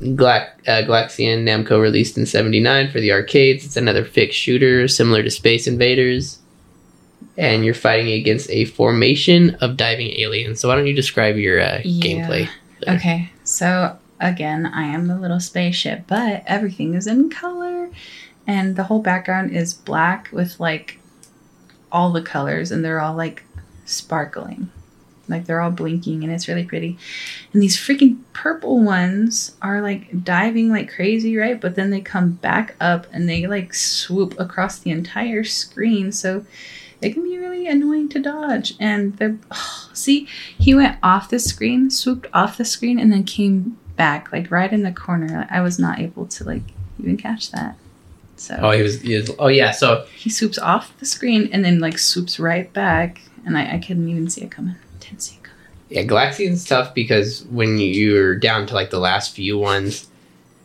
Galax- 0.00 0.50
uh, 0.68 0.82
Galaxian 0.86 1.44
Namco 1.44 1.80
released 1.80 2.18
in 2.18 2.26
79 2.26 2.90
for 2.90 3.00
the 3.00 3.12
arcades. 3.12 3.64
It's 3.64 3.76
another 3.76 4.04
fixed 4.04 4.38
shooter 4.38 4.86
similar 4.88 5.22
to 5.22 5.30
Space 5.30 5.66
Invaders. 5.66 6.38
And 7.38 7.64
you're 7.64 7.74
fighting 7.74 8.12
against 8.12 8.50
a 8.50 8.64
formation 8.66 9.56
of 9.56 9.76
diving 9.76 10.08
aliens. 10.20 10.60
So 10.60 10.68
why 10.68 10.76
don't 10.76 10.86
you 10.86 10.94
describe 10.94 11.36
your 11.36 11.60
uh, 11.60 11.80
Yeah. 11.84 12.04
gameplay? 12.26 12.48
there? 12.84 12.96
Okay, 12.96 13.30
so 13.44 13.96
again, 14.20 14.66
I 14.66 14.82
am 14.84 15.06
the 15.06 15.18
little 15.18 15.40
spaceship, 15.40 16.04
but 16.06 16.42
everything 16.46 16.94
is 16.94 17.06
in 17.06 17.28
color, 17.30 17.90
and 18.46 18.76
the 18.76 18.84
whole 18.84 19.00
background 19.00 19.50
is 19.50 19.72
black 19.74 20.28
with 20.32 20.60
like 20.60 20.98
all 21.90 22.12
the 22.12 22.22
colors, 22.22 22.70
and 22.70 22.84
they're 22.84 23.00
all 23.00 23.14
like 23.14 23.44
sparkling, 23.86 24.70
like 25.28 25.46
they're 25.46 25.60
all 25.60 25.70
blinking, 25.70 26.22
and 26.22 26.32
it's 26.32 26.48
really 26.48 26.64
pretty. 26.64 26.98
And 27.52 27.62
these 27.62 27.76
freaking 27.76 28.18
purple 28.32 28.82
ones 28.82 29.56
are 29.62 29.80
like 29.80 30.24
diving 30.24 30.70
like 30.70 30.92
crazy, 30.92 31.36
right? 31.36 31.60
But 31.60 31.74
then 31.74 31.90
they 31.90 32.00
come 32.00 32.32
back 32.32 32.74
up 32.80 33.06
and 33.12 33.28
they 33.28 33.46
like 33.46 33.74
swoop 33.74 34.38
across 34.38 34.78
the 34.78 34.90
entire 34.90 35.44
screen, 35.44 36.12
so 36.12 36.44
it 37.00 37.12
can 37.12 37.22
be 37.22 37.38
really 37.38 37.66
annoying 37.66 38.08
to 38.10 38.20
dodge. 38.20 38.74
And 38.80 39.16
the 39.16 39.36
see, 39.92 40.28
he 40.58 40.74
went 40.74 40.98
off 41.02 41.28
the 41.30 41.38
screen, 41.38 41.90
swooped 41.90 42.26
off 42.32 42.56
the 42.58 42.64
screen, 42.64 42.98
and 42.98 43.12
then 43.12 43.24
came 43.24 43.78
back, 43.96 44.30
like 44.32 44.50
right 44.50 44.72
in 44.72 44.82
the 44.82 44.92
corner. 44.92 45.46
I 45.50 45.60
was 45.60 45.78
not 45.78 45.98
able 45.98 46.26
to 46.26 46.44
like 46.44 46.62
even 46.98 47.16
catch 47.16 47.50
that. 47.50 47.76
So 48.36 48.58
Oh, 48.60 48.70
he 48.70 48.82
was, 48.82 49.00
he 49.00 49.16
was. 49.16 49.30
Oh, 49.38 49.48
yeah. 49.48 49.70
So 49.70 50.04
he 50.14 50.30
swoops 50.30 50.58
off 50.58 50.96
the 50.98 51.06
screen 51.06 51.48
and 51.52 51.64
then 51.64 51.78
like 51.78 51.98
swoops 51.98 52.38
right 52.38 52.70
back, 52.72 53.20
and 53.44 53.56
I, 53.56 53.74
I 53.74 53.78
couldn't 53.78 54.08
even 54.08 54.28
see 54.28 54.42
it 54.42 54.50
coming. 54.50 54.76
See 55.18 55.38
it 55.42 55.46
yeah, 55.88 56.02
Galaxian's 56.02 56.64
tough 56.64 56.94
because 56.94 57.44
when 57.44 57.78
you're 57.78 58.34
down 58.34 58.66
to 58.66 58.74
like 58.74 58.90
the 58.90 58.98
last 58.98 59.34
few 59.34 59.58
ones, 59.58 60.08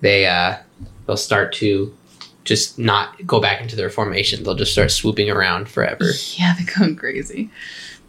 they 0.01 0.25
uh 0.25 0.57
they'll 1.05 1.17
start 1.17 1.53
to 1.53 1.95
just 2.43 2.79
not 2.79 3.25
go 3.27 3.39
back 3.39 3.61
into 3.61 3.75
their 3.75 3.89
formation. 3.89 4.43
They'll 4.43 4.55
just 4.55 4.71
start 4.71 4.89
swooping 4.91 5.29
around 5.29 5.69
forever. 5.69 6.05
Yeah, 6.37 6.55
they're 6.57 6.75
going 6.75 6.95
crazy. 6.95 7.51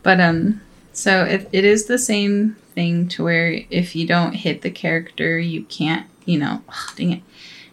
But 0.03 0.21
um, 0.21 0.63
so 0.93 1.25
it, 1.25 1.49
it 1.53 1.65
is 1.65 1.85
the 1.85 1.99
same 1.99 2.57
thing 2.75 3.09
to 3.09 3.23
where 3.23 3.61
if 3.69 3.95
you 3.95 4.07
don't 4.07 4.33
hit 4.33 4.63
the 4.63 4.71
character, 4.71 5.39
you 5.39 5.65
can't, 5.65 6.07
you 6.25 6.39
know, 6.39 6.63
dang 6.97 7.13
it, 7.13 7.23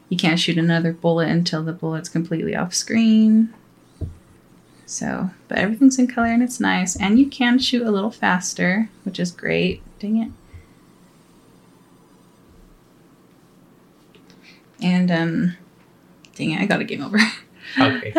you 0.09 0.17
can't 0.17 0.39
shoot 0.39 0.57
another 0.57 0.91
bullet 0.91 1.29
until 1.29 1.63
the 1.63 1.71
bullet's 1.71 2.09
completely 2.09 2.55
off 2.57 2.73
screen. 2.73 3.53
So, 4.89 5.29
but 5.47 5.59
everything's 5.59 5.99
in 5.99 6.07
color 6.07 6.25
and 6.29 6.41
it's 6.41 6.59
nice, 6.59 6.95
and 6.95 7.19
you 7.19 7.27
can 7.27 7.59
shoot 7.59 7.85
a 7.85 7.91
little 7.91 8.09
faster, 8.09 8.89
which 9.03 9.19
is 9.19 9.31
great. 9.31 9.83
Dang 9.99 10.17
it. 10.17 10.31
And 14.81 15.11
um, 15.11 15.55
dang 16.35 16.51
it, 16.51 16.61
I 16.61 16.65
got 16.65 16.81
a 16.81 16.83
game 16.85 17.03
over. 17.03 17.19
Okay. 17.79 18.11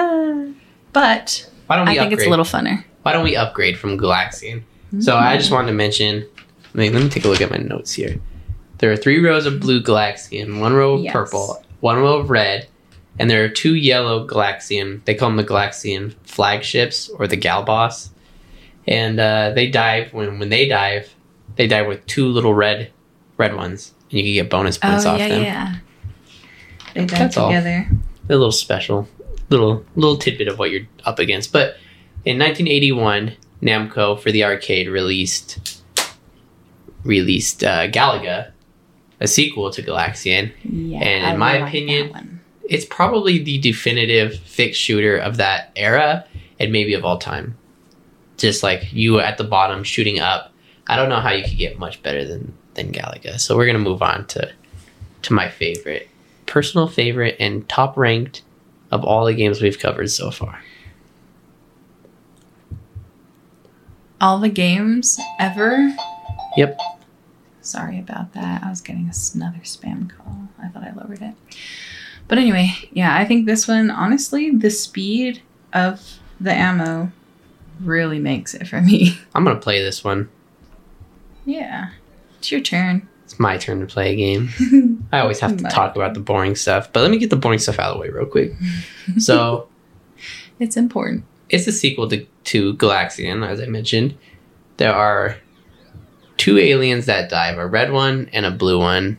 but 0.92 1.50
Why 1.66 1.74
don't 1.74 1.86
we 1.86 1.92
I 1.92 1.94
think 1.96 2.12
upgrade? 2.12 2.12
it's 2.12 2.26
a 2.28 2.30
little 2.30 2.44
funner. 2.44 2.84
Why 3.02 3.12
don't 3.12 3.24
we 3.24 3.34
upgrade 3.34 3.76
from 3.76 3.98
Galaxian? 3.98 4.62
So 5.00 5.16
I 5.16 5.36
just 5.38 5.50
wanted 5.50 5.66
to 5.68 5.72
mention. 5.74 6.24
Let 6.72 6.92
me 6.92 7.08
take 7.08 7.24
a 7.24 7.28
look 7.28 7.40
at 7.40 7.50
my 7.50 7.56
notes 7.56 7.92
here. 7.92 8.20
There 8.78 8.92
are 8.92 8.96
three 8.96 9.18
rows 9.20 9.46
of 9.46 9.58
blue 9.58 9.82
Galaxian, 9.82 10.60
one 10.60 10.72
row 10.72 10.94
of 10.94 11.00
Yes. 11.02 11.12
purple, 11.12 11.64
one 11.80 11.96
row 11.96 12.18
of 12.18 12.30
red, 12.30 12.68
and 13.20 13.28
there 13.28 13.44
are 13.44 13.50
two 13.50 13.74
yellow 13.74 14.26
Galaxian. 14.26 15.04
They 15.04 15.14
call 15.14 15.28
them 15.28 15.36
the 15.36 15.44
Galaxian 15.44 16.14
flagships 16.24 17.10
or 17.10 17.26
the 17.26 17.36
Galboss. 17.36 18.08
And 18.88 19.20
uh, 19.20 19.50
they 19.54 19.68
dive 19.70 20.14
when 20.14 20.38
when 20.38 20.48
they 20.48 20.66
dive, 20.66 21.14
they 21.56 21.66
dive 21.68 21.86
with 21.86 22.04
two 22.06 22.26
little 22.26 22.54
red 22.54 22.90
red 23.36 23.54
ones, 23.54 23.92
and 24.10 24.18
you 24.18 24.24
can 24.24 24.32
get 24.32 24.50
bonus 24.50 24.78
points 24.78 25.04
oh 25.04 25.10
off 25.10 25.18
yeah, 25.18 25.28
them. 25.28 25.42
yeah. 25.42 25.74
They 26.94 27.04
dive 27.04 27.18
That's 27.18 27.36
all. 27.36 27.48
together. 27.50 27.86
a 28.28 28.32
little 28.32 28.50
special, 28.52 29.06
little 29.50 29.84
little 29.96 30.16
tidbit 30.16 30.48
of 30.48 30.58
what 30.58 30.70
you're 30.70 30.86
up 31.04 31.18
against. 31.18 31.52
But 31.52 31.76
in 32.24 32.38
1981, 32.38 33.36
Namco 33.62 34.18
for 34.18 34.32
the 34.32 34.44
arcade 34.44 34.88
released 34.88 35.82
released 37.04 37.62
uh, 37.62 37.86
Galaga, 37.88 38.52
a 39.20 39.28
sequel 39.28 39.70
to 39.72 39.82
Galaxian. 39.82 40.52
Yeah. 40.64 41.00
And 41.00 41.24
in 41.26 41.32
I 41.34 41.36
my 41.36 41.58
like 41.60 41.68
opinion- 41.68 42.06
that 42.06 42.12
one. 42.14 42.29
It's 42.70 42.86
probably 42.86 43.42
the 43.42 43.58
definitive 43.58 44.36
fixed 44.40 44.80
shooter 44.80 45.18
of 45.18 45.36
that 45.36 45.72
era 45.76 46.24
and 46.58 46.72
maybe 46.72 46.94
of 46.94 47.04
all 47.04 47.18
time. 47.18 47.56
Just 48.38 48.62
like 48.62 48.90
you 48.92 49.20
at 49.20 49.36
the 49.36 49.44
bottom 49.44 49.84
shooting 49.84 50.18
up. 50.18 50.52
I 50.86 50.96
don't 50.96 51.10
know 51.10 51.20
how 51.20 51.32
you 51.32 51.44
could 51.44 51.58
get 51.58 51.78
much 51.78 52.02
better 52.02 52.24
than 52.24 52.54
than 52.74 52.92
Galaga. 52.92 53.38
So 53.38 53.56
we're 53.56 53.66
gonna 53.66 53.78
move 53.78 54.00
on 54.00 54.26
to 54.28 54.50
to 55.22 55.32
my 55.34 55.50
favorite, 55.50 56.08
personal 56.46 56.88
favorite, 56.88 57.36
and 57.38 57.68
top 57.68 57.98
ranked 57.98 58.42
of 58.90 59.04
all 59.04 59.26
the 59.26 59.34
games 59.34 59.60
we've 59.60 59.78
covered 59.78 60.10
so 60.10 60.30
far. 60.30 60.62
all 64.20 64.38
the 64.38 64.48
games 64.48 65.18
ever. 65.38 65.94
Yep. 66.56 66.78
Sorry 67.62 67.98
about 67.98 68.32
that. 68.34 68.62
I 68.62 68.68
was 68.68 68.80
getting 68.80 69.10
another 69.34 69.60
spam 69.60 70.10
call. 70.10 70.48
I 70.62 70.68
thought 70.68 70.84
I 70.84 70.92
lowered 70.92 71.22
it. 71.22 71.34
But 72.30 72.38
anyway, 72.38 72.72
yeah, 72.92 73.16
I 73.16 73.24
think 73.24 73.46
this 73.46 73.66
one, 73.66 73.90
honestly, 73.90 74.50
the 74.52 74.70
speed 74.70 75.42
of 75.72 76.20
the 76.40 76.52
ammo 76.52 77.10
really 77.80 78.20
makes 78.20 78.54
it 78.54 78.68
for 78.68 78.80
me. 78.80 79.18
I'm 79.34 79.44
gonna 79.44 79.58
play 79.58 79.82
this 79.82 80.04
one. 80.04 80.28
yeah. 81.44 81.90
It's 82.38 82.50
your 82.50 82.60
turn. 82.60 83.06
It's 83.24 83.38
my 83.38 83.58
turn 83.58 83.80
to 83.80 83.86
play 83.86 84.12
a 84.12 84.16
game. 84.16 84.48
I 85.12 85.18
always 85.20 85.40
have 85.40 85.56
to 85.58 85.64
talk 85.64 85.94
about 85.96 86.14
the 86.14 86.20
boring 86.20 86.54
stuff, 86.54 86.90
but 86.92 87.02
let 87.02 87.10
me 87.10 87.18
get 87.18 87.28
the 87.30 87.36
boring 87.36 87.58
stuff 87.58 87.78
out 87.78 87.90
of 87.90 87.96
the 87.96 88.00
way 88.00 88.08
real 88.08 88.24
quick. 88.26 88.54
So 89.18 89.68
it's 90.60 90.76
important. 90.76 91.24
it's 91.48 91.66
a 91.66 91.72
sequel 91.72 92.08
to, 92.10 92.24
to 92.44 92.74
Galaxian, 92.74 93.46
as 93.46 93.60
I 93.60 93.66
mentioned. 93.66 94.16
There 94.78 94.94
are 94.94 95.36
two 96.38 96.56
aliens 96.58 97.06
that 97.06 97.28
dive 97.28 97.58
a 97.58 97.66
red 97.66 97.92
one 97.92 98.30
and 98.32 98.46
a 98.46 98.50
blue 98.52 98.78
one. 98.78 99.18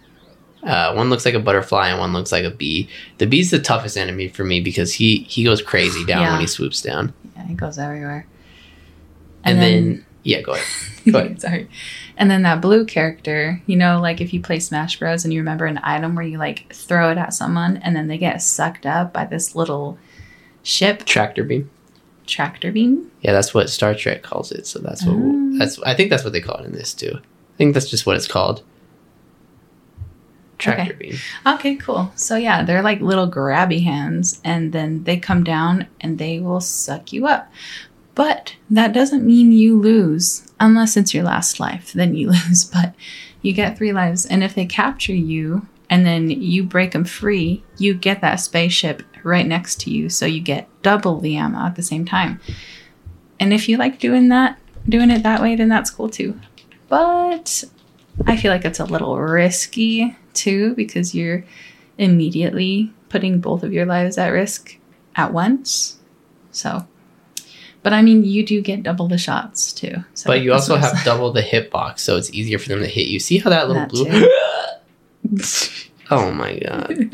Uh, 0.63 0.93
one 0.93 1.09
looks 1.09 1.25
like 1.25 1.33
a 1.33 1.39
butterfly 1.39 1.89
and 1.89 1.99
one 1.99 2.13
looks 2.13 2.31
like 2.31 2.43
a 2.45 2.51
bee. 2.51 2.87
The 3.17 3.25
bee's 3.25 3.49
the 3.51 3.59
toughest 3.59 3.97
enemy 3.97 4.27
for 4.27 4.43
me 4.43 4.61
because 4.61 4.93
he, 4.93 5.19
he 5.29 5.43
goes 5.43 5.61
crazy 5.61 6.05
down 6.05 6.21
Yeah. 6.21 6.31
when 6.33 6.41
he 6.41 6.47
swoops 6.47 6.81
down. 6.81 7.13
Yeah, 7.35 7.45
he 7.47 7.53
goes 7.55 7.79
everywhere. 7.79 8.27
And, 9.43 9.59
then, 9.59 10.05
Yeah, 10.23 10.41
go 10.41 10.53
ahead. 10.53 10.65
Go 11.11 11.17
ahead. 11.17 11.41
Sorry. 11.41 11.67
And 12.15 12.29
then 12.29 12.43
that 12.43 12.61
blue 12.61 12.85
character, 12.85 13.59
you 13.65 13.75
know, 13.75 13.99
like 13.99 14.21
if 14.21 14.33
you 14.33 14.39
play 14.39 14.59
Smash 14.59 14.99
Bros. 14.99 15.23
and 15.25 15.33
you 15.33 15.39
remember 15.39 15.65
an 15.65 15.79
item 15.81 16.13
where 16.13 16.23
you 16.23 16.37
like 16.37 16.71
throw 16.71 17.09
it 17.09 17.17
at 17.17 17.33
someone 17.33 17.77
and 17.77 17.95
then 17.95 18.07
they 18.07 18.19
get 18.19 18.39
sucked 18.43 18.85
up 18.85 19.11
by 19.11 19.25
this 19.25 19.55
little 19.55 19.97
ship 20.61 21.05
Tractor 21.05 21.43
beam. 21.43 21.71
tractor 22.27 22.71
beam. 22.71 23.09
Yeah, 23.21 23.31
that's 23.31 23.51
what 23.51 23.67
Star 23.71 23.95
Trek 23.95 24.21
calls 24.21 24.51
it. 24.51 24.67
So 24.67 24.77
that's 24.77 25.03
what 25.03 25.15
Oh. 25.17 25.57
that's. 25.57 25.81
I 25.81 25.95
think 25.95 26.11
that's 26.11 26.23
what 26.23 26.33
they 26.33 26.39
call 26.41 26.57
it 26.57 26.65
in 26.67 26.73
this 26.73 26.93
too. 26.93 27.13
I 27.15 27.57
think 27.57 27.73
that's 27.73 27.89
just 27.89 28.05
what 28.05 28.15
it's 28.15 28.27
called. 28.27 28.61
Tractor 30.61 30.93
beam. 30.93 31.15
Okay, 31.45 31.75
cool. 31.75 32.11
So 32.15 32.35
yeah, 32.35 32.63
they're 32.63 32.81
like 32.81 33.01
little 33.01 33.29
grabby 33.29 33.83
hands, 33.83 34.39
and 34.43 34.71
then 34.71 35.03
they 35.03 35.17
come 35.17 35.43
down 35.43 35.87
and 35.99 36.17
they 36.17 36.39
will 36.39 36.61
suck 36.61 37.11
you 37.11 37.27
up. 37.27 37.51
But 38.13 38.55
that 38.69 38.93
doesn't 38.93 39.25
mean 39.25 39.51
you 39.51 39.79
lose, 39.79 40.51
unless 40.59 40.97
it's 40.97 41.13
your 41.13 41.23
last 41.23 41.59
life. 41.59 41.93
Then 41.95 42.15
you 42.15 42.29
lose. 42.31 42.65
But 42.65 42.93
you 43.41 43.53
get 43.53 43.77
three 43.77 43.93
lives, 43.93 44.25
and 44.25 44.43
if 44.43 44.53
they 44.53 44.65
capture 44.65 45.15
you 45.15 45.67
and 45.89 46.05
then 46.05 46.29
you 46.29 46.63
break 46.63 46.91
them 46.91 47.03
free, 47.03 47.63
you 47.77 47.93
get 47.93 48.21
that 48.21 48.37
spaceship 48.37 49.03
right 49.23 49.45
next 49.45 49.81
to 49.81 49.91
you, 49.91 50.07
so 50.07 50.25
you 50.25 50.39
get 50.39 50.69
double 50.81 51.19
the 51.19 51.35
ammo 51.35 51.65
at 51.65 51.75
the 51.75 51.83
same 51.83 52.05
time. 52.05 52.39
And 53.41 53.51
if 53.53 53.67
you 53.67 53.75
like 53.75 53.99
doing 53.99 54.29
that, 54.29 54.57
doing 54.87 55.11
it 55.11 55.23
that 55.23 55.41
way, 55.41 55.55
then 55.55 55.67
that's 55.67 55.89
cool 55.89 56.09
too. 56.09 56.39
But 56.87 57.65
I 58.25 58.37
feel 58.37 58.51
like 58.51 58.63
it's 58.63 58.79
a 58.79 58.85
little 58.85 59.19
risky 59.19 60.15
too 60.33 60.73
because 60.75 61.13
you're 61.15 61.43
immediately 61.97 62.91
putting 63.09 63.39
both 63.39 63.63
of 63.63 63.73
your 63.73 63.85
lives 63.85 64.17
at 64.17 64.29
risk 64.29 64.77
at 65.15 65.33
once. 65.33 65.99
So, 66.51 66.87
but 67.83 67.93
I 67.93 68.01
mean, 68.01 68.23
you 68.23 68.45
do 68.45 68.61
get 68.61 68.83
double 68.83 69.07
the 69.07 69.17
shots 69.17 69.73
too. 69.73 70.03
So 70.13 70.27
But 70.27 70.41
you 70.41 70.53
also 70.53 70.75
have 70.75 71.01
double 71.05 71.31
the 71.31 71.41
hitbox, 71.41 71.99
so 71.99 72.17
it's 72.17 72.31
easier 72.33 72.59
for 72.59 72.69
them 72.69 72.79
to 72.79 72.87
hit 72.87 73.07
you. 73.07 73.19
See 73.19 73.37
how 73.37 73.49
that 73.49 73.67
little 73.67 73.83
That 73.83 73.89
blue? 73.89 74.05
oh 76.11 76.31
my 76.31 76.57
god! 76.59 77.13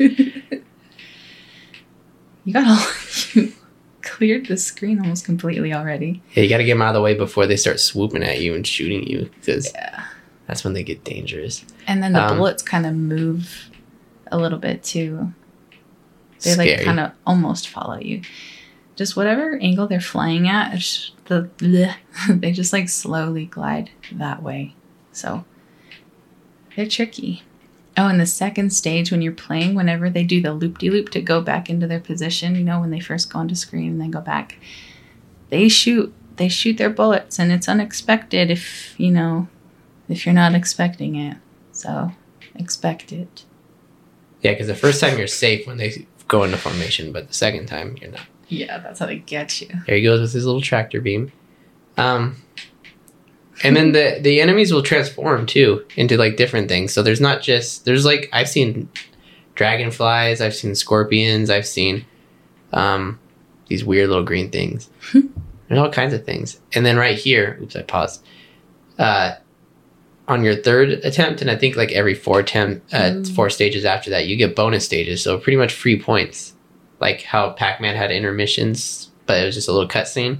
you 2.44 2.52
got 2.52 2.66
all 2.66 2.86
you 3.34 3.52
cleared 4.02 4.46
the 4.46 4.56
screen 4.56 5.00
almost 5.00 5.24
completely 5.24 5.72
already. 5.72 6.22
Yeah, 6.34 6.42
you 6.44 6.48
got 6.48 6.58
to 6.58 6.64
get 6.64 6.74
them 6.74 6.82
out 6.82 6.88
of 6.88 6.94
the 6.94 7.02
way 7.02 7.14
before 7.14 7.46
they 7.46 7.56
start 7.56 7.80
swooping 7.80 8.22
at 8.22 8.40
you 8.40 8.54
and 8.54 8.66
shooting 8.66 9.06
you, 9.06 9.30
because 9.38 9.70
Yeah. 9.74 10.04
That's 10.48 10.64
when 10.64 10.72
they 10.72 10.82
get 10.82 11.04
dangerous. 11.04 11.64
And 11.86 12.02
then 12.02 12.14
the 12.14 12.24
Um, 12.24 12.38
bullets 12.38 12.62
kind 12.62 12.86
of 12.86 12.94
move 12.94 13.70
a 14.32 14.38
little 14.38 14.58
bit 14.58 14.82
too. 14.82 15.32
They 16.40 16.52
Scary. 16.52 16.76
like 16.76 16.84
kind 16.84 16.98
of 17.00 17.12
almost 17.26 17.68
follow 17.68 17.98
you. 18.00 18.22
Just 18.96 19.14
whatever 19.16 19.56
angle 19.58 19.86
they're 19.86 20.00
flying 20.00 20.48
at, 20.48 20.74
it's 20.74 21.12
the 21.26 21.48
bleh, 21.58 21.94
they 22.40 22.50
just 22.50 22.72
like 22.72 22.88
slowly 22.88 23.44
glide 23.46 23.90
that 24.10 24.42
way. 24.42 24.74
So 25.12 25.44
they're 26.74 26.86
tricky. 26.88 27.42
Oh, 27.96 28.06
and 28.08 28.20
the 28.20 28.26
second 28.26 28.72
stage 28.72 29.10
when 29.10 29.20
you're 29.22 29.32
playing, 29.32 29.74
whenever 29.74 30.08
they 30.08 30.22
do 30.24 30.40
the 30.40 30.52
loop 30.54 30.78
de 30.78 30.88
loop 30.88 31.10
to 31.10 31.20
go 31.20 31.40
back 31.40 31.68
into 31.68 31.86
their 31.86 32.00
position, 32.00 32.54
you 32.54 32.62
know, 32.64 32.80
when 32.80 32.90
they 32.90 33.00
first 33.00 33.30
go 33.32 33.40
onto 33.40 33.54
screen 33.56 33.88
and 33.92 34.00
then 34.00 34.10
go 34.12 34.20
back, 34.20 34.56
they 35.50 35.68
shoot 35.68 36.14
they 36.36 36.48
shoot 36.48 36.78
their 36.78 36.90
bullets 36.90 37.38
and 37.40 37.50
it's 37.50 37.68
unexpected 37.68 38.48
if 38.50 38.94
you 38.98 39.10
know 39.10 39.48
if 40.08 40.26
you're 40.26 40.34
not 40.34 40.54
expecting 40.54 41.16
it. 41.16 41.36
So 41.72 42.12
expect 42.54 43.12
it. 43.12 43.44
Yeah, 44.42 44.52
because 44.52 44.66
the 44.66 44.74
first 44.74 45.00
time 45.00 45.18
you're 45.18 45.26
safe 45.26 45.66
when 45.66 45.78
they 45.78 46.06
go 46.28 46.44
into 46.44 46.56
formation, 46.56 47.12
but 47.12 47.28
the 47.28 47.34
second 47.34 47.66
time 47.66 47.96
you're 48.00 48.10
not. 48.10 48.26
Yeah, 48.48 48.78
that's 48.78 49.00
how 49.00 49.06
they 49.06 49.18
get 49.18 49.60
you. 49.60 49.68
There 49.86 49.96
he 49.96 50.02
goes 50.02 50.20
with 50.20 50.32
his 50.32 50.46
little 50.46 50.60
tractor 50.60 51.00
beam. 51.00 51.32
Um, 51.96 52.36
and 53.64 53.76
then 53.76 53.92
the 53.92 54.18
the 54.20 54.40
enemies 54.40 54.72
will 54.72 54.82
transform 54.82 55.46
too 55.46 55.84
into 55.96 56.16
like 56.16 56.36
different 56.36 56.68
things. 56.68 56.92
So 56.92 57.02
there's 57.02 57.20
not 57.20 57.42
just 57.42 57.84
there's 57.84 58.04
like 58.04 58.28
I've 58.32 58.48
seen 58.48 58.88
dragonflies, 59.54 60.40
I've 60.40 60.54
seen 60.54 60.74
scorpions, 60.74 61.50
I've 61.50 61.66
seen 61.66 62.06
um, 62.72 63.18
these 63.66 63.84
weird 63.84 64.08
little 64.08 64.24
green 64.24 64.50
things. 64.50 64.88
there's 65.12 65.78
all 65.78 65.90
kinds 65.90 66.14
of 66.14 66.24
things. 66.24 66.60
And 66.74 66.86
then 66.86 66.96
right 66.96 67.18
here, 67.18 67.58
oops, 67.60 67.74
I 67.74 67.82
paused. 67.82 68.24
Uh, 68.98 69.34
on 70.28 70.44
your 70.44 70.54
third 70.54 70.90
attempt, 70.90 71.40
and 71.40 71.50
I 71.50 71.56
think 71.56 71.74
like 71.76 71.90
every 71.92 72.14
four 72.14 72.40
attempt, 72.40 72.92
uh, 72.94 73.12
Ooh. 73.16 73.24
four 73.24 73.50
stages 73.50 73.84
after 73.84 74.10
that, 74.10 74.26
you 74.26 74.36
get 74.36 74.54
bonus 74.54 74.84
stages. 74.84 75.22
So 75.22 75.38
pretty 75.38 75.56
much 75.56 75.72
free 75.72 76.00
points, 76.00 76.54
like 77.00 77.22
how 77.22 77.50
Pac-Man 77.50 77.96
had 77.96 78.10
intermissions, 78.10 79.10
but 79.26 79.40
it 79.40 79.44
was 79.46 79.54
just 79.54 79.68
a 79.68 79.72
little 79.72 79.88
cutscene. 79.88 80.38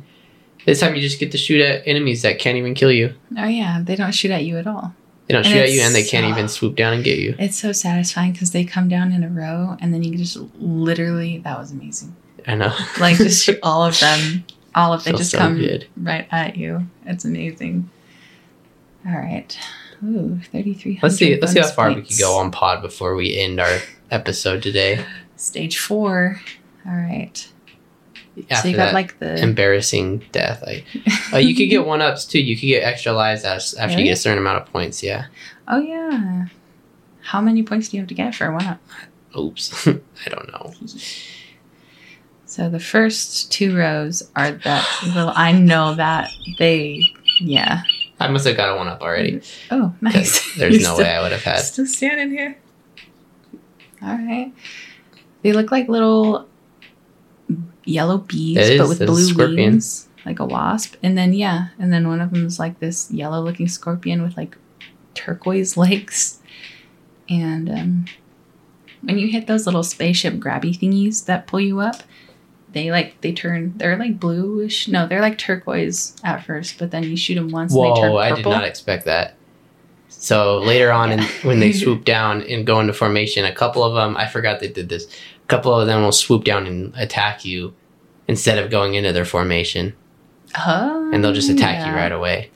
This 0.67 0.81
time 0.81 0.95
you 0.95 1.01
just 1.01 1.19
get 1.19 1.33
to 1.33 1.39
shoot 1.39 1.61
at 1.63 1.83
enemies 1.87 2.23
that 2.23 2.39
can't 2.39 2.59
even 2.59 2.75
kill 2.75 2.93
you. 2.93 3.15
Oh 3.39 3.47
yeah, 3.47 3.81
they 3.83 3.97
don't 3.97 4.13
shoot 4.15 4.31
at 4.31 4.45
you 4.45 4.59
at 4.59 4.67
all. 4.67 4.93
They 5.27 5.33
don't 5.35 5.45
And 5.45 5.53
shoot 5.53 5.61
at 5.63 5.73
you, 5.73 5.81
and 5.83 5.95
they 5.95 6.05
can't 6.05 6.25
so- 6.25 6.31
even 6.31 6.49
swoop 6.49 6.77
down 6.77 6.93
and 6.95 7.03
get 7.05 7.19
you. 7.19 7.35
It's 7.39 7.57
so 7.59 7.73
satisfying 7.73 8.33
because 8.33 8.51
they 8.53 8.65
come 8.65 8.89
down 8.89 9.13
in 9.13 9.25
a 9.25 9.29
row 9.29 9.77
and 9.81 9.93
then 9.95 10.03
you 10.03 10.11
can 10.11 10.19
just 10.19 10.37
literally 10.59 11.39
that 11.39 11.59
was 11.59 11.71
amazing. 11.73 12.15
I 12.47 12.55
know. 12.55 12.75
Like 13.01 13.17
just 13.17 13.45
shoot 13.45 13.59
all 13.63 13.85
of 13.85 13.99
them. 14.01 14.45
All 14.75 14.93
of 14.93 15.05
they 15.05 15.11
Feels 15.11 15.21
just 15.21 15.31
so 15.33 15.39
come 15.39 15.57
good. 15.59 15.87
right 15.97 16.27
at 16.31 16.57
you. 16.57 16.87
It's 17.07 17.25
amazing. 17.25 17.89
All 19.09 19.15
right. 19.19 19.59
Ooh, 20.05 20.39
3300. 20.53 21.03
Let's 21.03 21.17
see. 21.17 21.41
Let's 21.41 21.53
see 21.53 21.61
how 21.61 21.69
far 21.69 21.89
we 21.89 21.95
points. 21.97 22.17
can 22.19 22.25
go 22.27 22.37
on 22.39 22.51
pod 22.51 22.83
before 22.83 23.15
we 23.17 23.37
end 23.39 23.59
our 23.59 23.79
episode 24.11 24.63
today. 24.63 25.05
Stage 25.37 25.79
four. 25.79 26.41
All 26.87 26.95
right. 26.95 27.37
so 28.37 28.43
After 28.51 28.69
you 28.69 28.77
got 28.77 28.95
like 28.95 29.19
the 29.19 29.43
embarrassing 29.43 30.25
death, 30.33 30.63
I, 30.67 30.85
uh, 31.33 31.39
you 31.39 31.55
could 31.57 31.69
get 31.71 31.87
one 31.87 32.01
ups 32.03 32.25
too. 32.25 32.41
You 32.41 32.55
could 32.57 32.67
get 32.67 32.83
extra 32.83 33.13
lives 33.13 33.45
as- 33.45 33.75
after 33.75 33.99
you 33.99 34.05
get 34.05 34.13
a 34.13 34.17
certain 34.17 34.39
amount 34.39 34.63
of 34.63 34.73
points. 34.73 35.03
Yeah. 35.03 35.27
Oh 35.67 35.81
yeah. 35.81 36.47
How 37.23 37.41
many 37.41 37.63
points 37.63 37.89
do 37.89 37.97
you 37.97 38.03
have 38.03 38.09
to 38.09 38.15
get 38.15 38.35
for 38.35 38.47
a 38.47 38.53
one 38.53 38.65
up? 38.67 38.81
Oops. 39.37 39.87
I 39.89 40.29
don't 40.29 40.53
know. 40.53 40.75
So 42.47 42.71
the 42.71 42.81
first 42.81 43.53
two 43.53 43.77
rows 43.77 44.23
are 44.35 44.53
that 44.53 44.89
little 45.15 45.33
I 45.37 45.53
know 45.53 45.95
that 45.97 46.31
they 46.59 47.03
yeah. 47.41 47.83
I 48.21 48.29
must 48.29 48.47
have 48.47 48.57
got 48.57 48.75
a 48.75 48.77
one 48.77 48.89
up 48.89 49.01
already. 49.01 49.41
Oh, 49.71 49.95
nice. 50.01 50.55
There's 50.59 50.83
no 50.83 50.95
still- 50.95 50.99
way 50.99 51.11
I 51.15 51.23
would 51.23 51.33
have 51.33 51.43
had. 51.43 51.59
Still 51.61 51.87
standing 51.87 52.31
here. 52.31 52.59
All 54.03 54.17
right. 54.17 54.53
They 55.43 55.53
look 55.53 55.71
like 55.71 55.89
little 55.89 56.49
yellow 57.85 58.19
bees, 58.19 58.59
is- 58.59 58.79
but 58.79 58.89
with 58.89 59.07
blue 59.07 59.25
scorpion. 59.29 59.57
wings, 59.57 60.09
like 60.27 60.41
a 60.41 60.45
wasp. 60.45 60.97
And 61.03 61.17
then 61.17 61.33
yeah, 61.33 61.69
and 61.79 61.93
then 61.93 62.09
one 62.09 62.21
of 62.21 62.33
them 62.33 62.45
is 62.47 62.59
like 62.59 62.81
this 62.81 63.11
yellow-looking 63.11 63.69
scorpion 63.69 64.23
with 64.23 64.37
like 64.37 64.57
turquoise 65.15 65.77
legs. 65.77 66.41
And 67.29 67.69
um, 67.71 68.05
when 69.03 69.19
you 69.19 69.29
hit 69.29 69.47
those 69.47 69.67
little 69.67 69.83
spaceship 69.83 70.35
grabby 70.35 70.77
thingies 70.77 71.27
that 71.27 71.47
pull 71.47 71.61
you 71.61 71.79
up, 71.81 72.03
they 72.73 72.91
like 72.91 73.21
they 73.21 73.33
turn. 73.33 73.75
They're 73.77 73.97
like 73.97 74.21
bluish. 74.21 74.89
No, 74.89 75.07
they're 75.07 75.21
like 75.21 75.39
turquoise 75.39 76.15
at 76.23 76.45
first, 76.45 76.79
but 76.79 76.91
then 76.91 77.05
you 77.05 77.17
shoot 77.17 77.37
them 77.37 77.51
once 77.51 77.75
and 77.75 77.83
they 77.83 78.01
turn 78.01 78.13
Whoa! 78.13 78.19
purple. 78.19 78.33
I 78.33 78.37
did 78.37 78.45
not 78.45 78.65
expect 78.65 79.05
that. 79.07 79.35
So 80.09 80.59
later 80.59 80.91
on, 80.91 81.13
in, 81.13 81.23
when 81.43 81.61
they 81.61 81.73
swoop 81.81 82.05
down 82.05 82.43
and 82.43 82.67
go 82.67 82.81
into 82.81 82.93
formation, 82.93 83.45
a 83.45 83.55
couple 83.55 83.85
of 83.85 83.95
them, 83.95 84.17
I 84.17 84.27
forgot 84.27 84.61
they 84.61 84.69
did 84.69 84.89
this. 84.89 85.07
A 85.07 85.47
couple 85.49 85.73
of 85.73 85.87
them 85.87 86.03
will 86.03 86.13
swoop 86.13 86.45
down 86.45 86.67
and 86.67 86.95
attack 86.97 87.45
you 87.45 87.75
instead 88.27 88.59
of 88.59 88.71
going 88.71 88.95
into 88.95 89.13
their 89.13 89.25
formation, 89.25 89.95
Oh, 90.57 91.11
and 91.13 91.23
they'll 91.23 91.33
just 91.33 91.51
attack 91.51 91.87
you 91.87 91.93
right 91.93 92.13
away. 92.13 92.51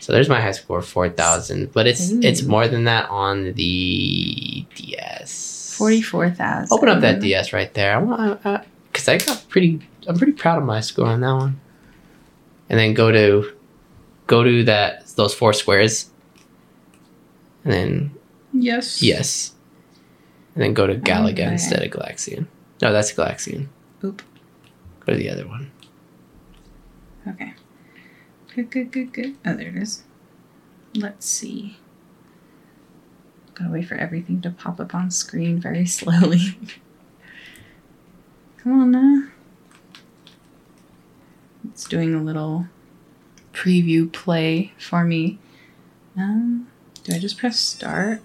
So 0.00 0.12
there's 0.12 0.28
my 0.28 0.40
high 0.40 0.52
score, 0.52 0.80
four 0.82 1.08
thousand. 1.08 1.72
But 1.72 1.86
it's 1.86 2.10
it's 2.10 2.42
more 2.42 2.66
than 2.68 2.84
that 2.84 3.08
on 3.10 3.52
the 3.54 4.64
DS. 4.74 5.74
Forty-four 5.76 6.30
thousand. 6.30 6.76
Open 6.76 6.88
up 6.88 7.00
that 7.02 7.20
DS 7.20 7.52
right 7.52 7.72
there. 7.74 7.94
I 7.94 7.98
want 7.98 8.42
because 8.98 9.08
I 9.08 9.18
got 9.18 9.48
pretty. 9.48 9.80
I'm 10.06 10.16
pretty 10.16 10.32
proud 10.32 10.58
of 10.58 10.64
my 10.64 10.80
score 10.80 11.06
on 11.06 11.20
that 11.20 11.32
one. 11.34 11.60
And 12.68 12.78
then 12.78 12.94
go 12.94 13.10
to 13.12 13.52
go 14.26 14.42
to 14.42 14.64
that 14.64 15.06
those 15.16 15.34
four 15.34 15.52
squares. 15.52 16.10
And 17.64 17.72
then 17.72 18.10
Yes. 18.52 19.02
yes. 19.02 19.54
And 20.54 20.62
then 20.64 20.74
go 20.74 20.86
to 20.86 20.94
Galaga 20.94 21.32
Okay. 21.32 21.52
instead 21.52 21.82
of 21.82 21.90
Galaxian. 21.90 22.46
No, 22.82 22.92
that's 22.92 23.12
Galaxian. 23.12 23.68
Oop. 24.02 24.22
Go 25.06 25.12
to 25.12 25.18
the 25.18 25.30
other 25.30 25.46
one. 25.46 25.70
Okay. 27.26 27.54
Good, 28.54 28.70
good, 28.70 28.90
good, 28.90 29.12
good. 29.12 29.36
Oh, 29.46 29.54
there 29.54 29.68
it 29.68 29.76
is. 29.76 30.02
Let's 30.94 31.26
see. 31.26 31.76
Gotta 33.54 33.70
wait 33.70 33.86
for 33.86 33.94
everything 33.96 34.40
to 34.42 34.50
pop 34.50 34.80
up 34.80 34.94
on 34.94 35.10
screen 35.10 35.60
very 35.60 35.86
slowly. 35.98 36.58
Come 38.68 38.82
on 38.82 38.90
now. 38.90 39.28
It's 41.70 41.88
doing 41.88 42.14
a 42.14 42.22
little 42.22 42.66
preview 43.54 44.12
play 44.12 44.74
for 44.78 45.04
me. 45.04 45.38
Um, 46.18 46.68
do 47.02 47.14
I 47.14 47.18
just 47.18 47.38
press 47.38 47.58
start? 47.58 48.20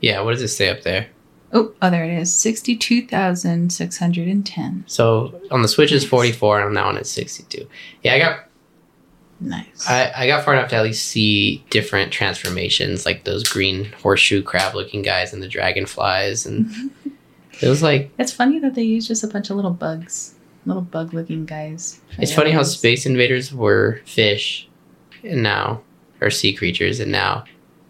Yeah, 0.00 0.22
what 0.22 0.30
does 0.30 0.40
it 0.40 0.48
say 0.48 0.70
up 0.70 0.84
there? 0.84 1.08
Oh, 1.52 1.74
oh, 1.82 1.90
there 1.90 2.06
it 2.06 2.18
is. 2.18 2.32
Sixty-two 2.32 3.08
thousand 3.08 3.74
six 3.74 3.98
hundred 3.98 4.26
and 4.28 4.46
ten. 4.46 4.84
So 4.86 5.38
on 5.50 5.60
the 5.60 5.68
Switch 5.68 5.92
is 5.92 6.02
44, 6.02 6.60
and 6.60 6.68
on 6.68 6.72
that 6.72 6.86
one 6.86 6.96
it's 6.96 7.10
62. 7.10 7.68
Yeah, 8.02 8.14
I 8.14 8.18
got 8.18 8.46
Nice. 9.38 9.86
I, 9.86 10.12
I 10.16 10.26
got 10.26 10.46
far 10.46 10.54
enough 10.54 10.70
to 10.70 10.76
at 10.76 10.82
least 10.82 11.08
see 11.08 11.62
different 11.68 12.10
transformations, 12.10 13.04
like 13.04 13.24
those 13.24 13.44
green 13.44 13.92
horseshoe 14.00 14.42
crab 14.42 14.74
looking 14.74 15.02
guys 15.02 15.34
and 15.34 15.42
the 15.42 15.48
dragonflies, 15.48 16.46
and 16.46 16.70
it 17.62 17.68
was 17.68 17.82
like 17.82 18.10
it's 18.18 18.32
funny 18.32 18.58
that 18.60 18.74
they 18.74 18.82
use 18.82 19.06
just 19.08 19.24
a 19.24 19.28
bunch 19.28 19.50
of 19.50 19.56
little 19.56 19.70
bugs, 19.70 20.34
little 20.64 20.82
bug 20.82 21.14
looking 21.14 21.46
guys. 21.46 22.00
it's 22.18 22.32
funny 22.34 22.50
how. 22.50 22.62
Space 22.62 23.06
Invaders 23.06 23.52
were 23.52 24.00
fish, 24.04 24.68
and 25.22 25.42
now 25.42 25.82
are 26.20 26.30
sea 26.30 26.52
creatures, 26.52 27.00
and 27.00 27.12
now 27.12 27.44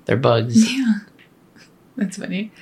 they're 0.07 0.17
bugs. 0.17 0.71
Yeah. 0.77 0.95
That's 1.97 2.19
funny. 2.19 2.53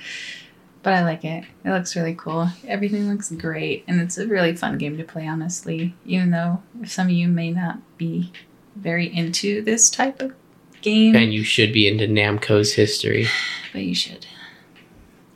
But 0.81 0.93
I 0.93 1.03
like 1.03 1.25
it. 1.25 1.43
It 1.65 1.69
looks 1.71 1.95
really 1.95 2.15
cool. 2.15 2.47
Everything 2.67 3.09
looks 3.09 3.29
great. 3.31 3.83
And 3.87 3.99
it's 3.99 4.17
a 4.17 4.27
really 4.27 4.55
fun 4.55 4.77
game 4.77 4.97
to 4.97 5.03
play, 5.03 5.27
honestly. 5.27 5.93
Even 6.05 6.31
though 6.31 6.61
some 6.85 7.07
of 7.07 7.13
you 7.13 7.27
may 7.27 7.51
not 7.51 7.79
be 7.97 8.31
very 8.75 9.13
into 9.13 9.61
this 9.61 9.89
type 9.89 10.21
of 10.21 10.33
game, 10.81 11.15
And 11.15 11.33
you 11.33 11.43
should 11.43 11.73
be 11.73 11.87
into 11.87 12.07
Namco's 12.07 12.73
history. 12.73 13.27
but 13.73 13.81
you 13.81 13.95
should. 13.95 14.25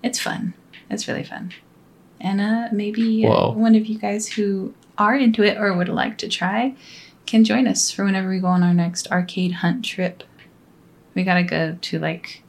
It's 0.04 0.20
fun. 0.20 0.54
It's 0.90 1.08
really 1.08 1.24
fun. 1.24 1.54
And 2.20 2.42
uh, 2.42 2.68
maybe 2.72 3.26
uh, 3.26 3.30
Whoa. 3.30 3.52
one 3.52 3.76
of 3.76 3.86
you 3.86 3.98
guys 3.98 4.28
who 4.28 4.74
are 4.98 5.16
into 5.16 5.44
it 5.44 5.58
or 5.58 5.74
would 5.74 5.90
like 5.90 6.18
to 6.20 6.28
try 6.28 6.76
can 7.26 7.44
join 7.44 7.68
us 7.68 7.92
for 7.92 8.04
whenever 8.04 8.30
we 8.30 8.40
go 8.40 8.48
on 8.48 8.64
our 8.64 8.74
next 8.74 9.10
arcade 9.12 9.54
hunt 9.54 9.86
trip. 9.86 10.24
We 11.14 11.24
gotta 11.24 11.44
go 11.44 11.78
to 11.80 12.00
like 12.00 12.44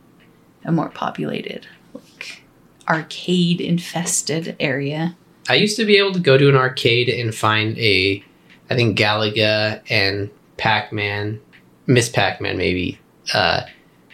a 0.65 0.73
more 0.73 0.89
populated, 0.89 1.67
like 1.95 2.43
arcade 2.89 3.61
infested 3.61 4.57
area. 4.59 5.17
I 5.49 5.55
used 5.55 5.77
to 5.77 5.85
be 5.85 5.97
able 5.97 6.13
to 6.13 6.21
go 6.21 6.37
to 6.39 6.49
an 6.49 6.57
arcade 6.57 7.09
and 7.09 7.35
find 7.35 7.79
a, 7.79 8.25
I 8.69 8.75
think 8.75 8.99
Galaga 8.99 9.83
and 9.89 10.31
Pac 10.57 10.93
Man, 10.93 11.41
Miss 11.87 12.09
Pac 12.09 12.41
Man 12.41 12.57
maybe, 12.57 12.99
uh, 13.35 13.63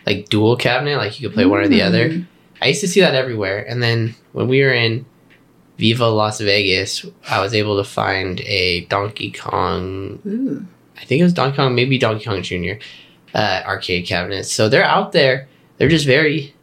like 0.04 0.28
dual 0.28 0.56
cabinet, 0.56 0.96
like 0.96 1.20
you 1.20 1.28
could 1.28 1.34
play 1.34 1.46
one 1.46 1.60
or 1.60 1.68
the 1.68 1.82
other. 1.82 2.26
I 2.60 2.68
used 2.68 2.80
to 2.80 2.88
see 2.88 3.00
that 3.00 3.14
everywhere. 3.14 3.64
And 3.68 3.82
then 3.82 4.14
when 4.32 4.48
we 4.48 4.62
were 4.62 4.72
in 4.72 5.06
Viva 5.78 6.08
Las 6.08 6.40
Vegas, 6.40 7.04
I 7.28 7.40
was 7.40 7.54
able 7.54 7.76
to 7.76 7.84
find 7.84 8.40
a 8.42 8.86
Donkey 8.86 9.30
Kong, 9.30 10.20
Ooh. 10.26 10.66
I 10.96 11.04
think 11.04 11.20
it 11.20 11.24
was 11.24 11.34
Donkey 11.34 11.56
Kong, 11.56 11.74
maybe 11.74 11.98
Donkey 11.98 12.24
Kong 12.24 12.42
Jr. 12.42 12.82
Uh, 13.34 13.62
arcade 13.66 14.06
cabinets. 14.06 14.50
So 14.50 14.68
they're 14.68 14.84
out 14.84 15.12
there. 15.12 15.48
They're 15.76 15.88
just 15.88 16.06
very 16.06 16.54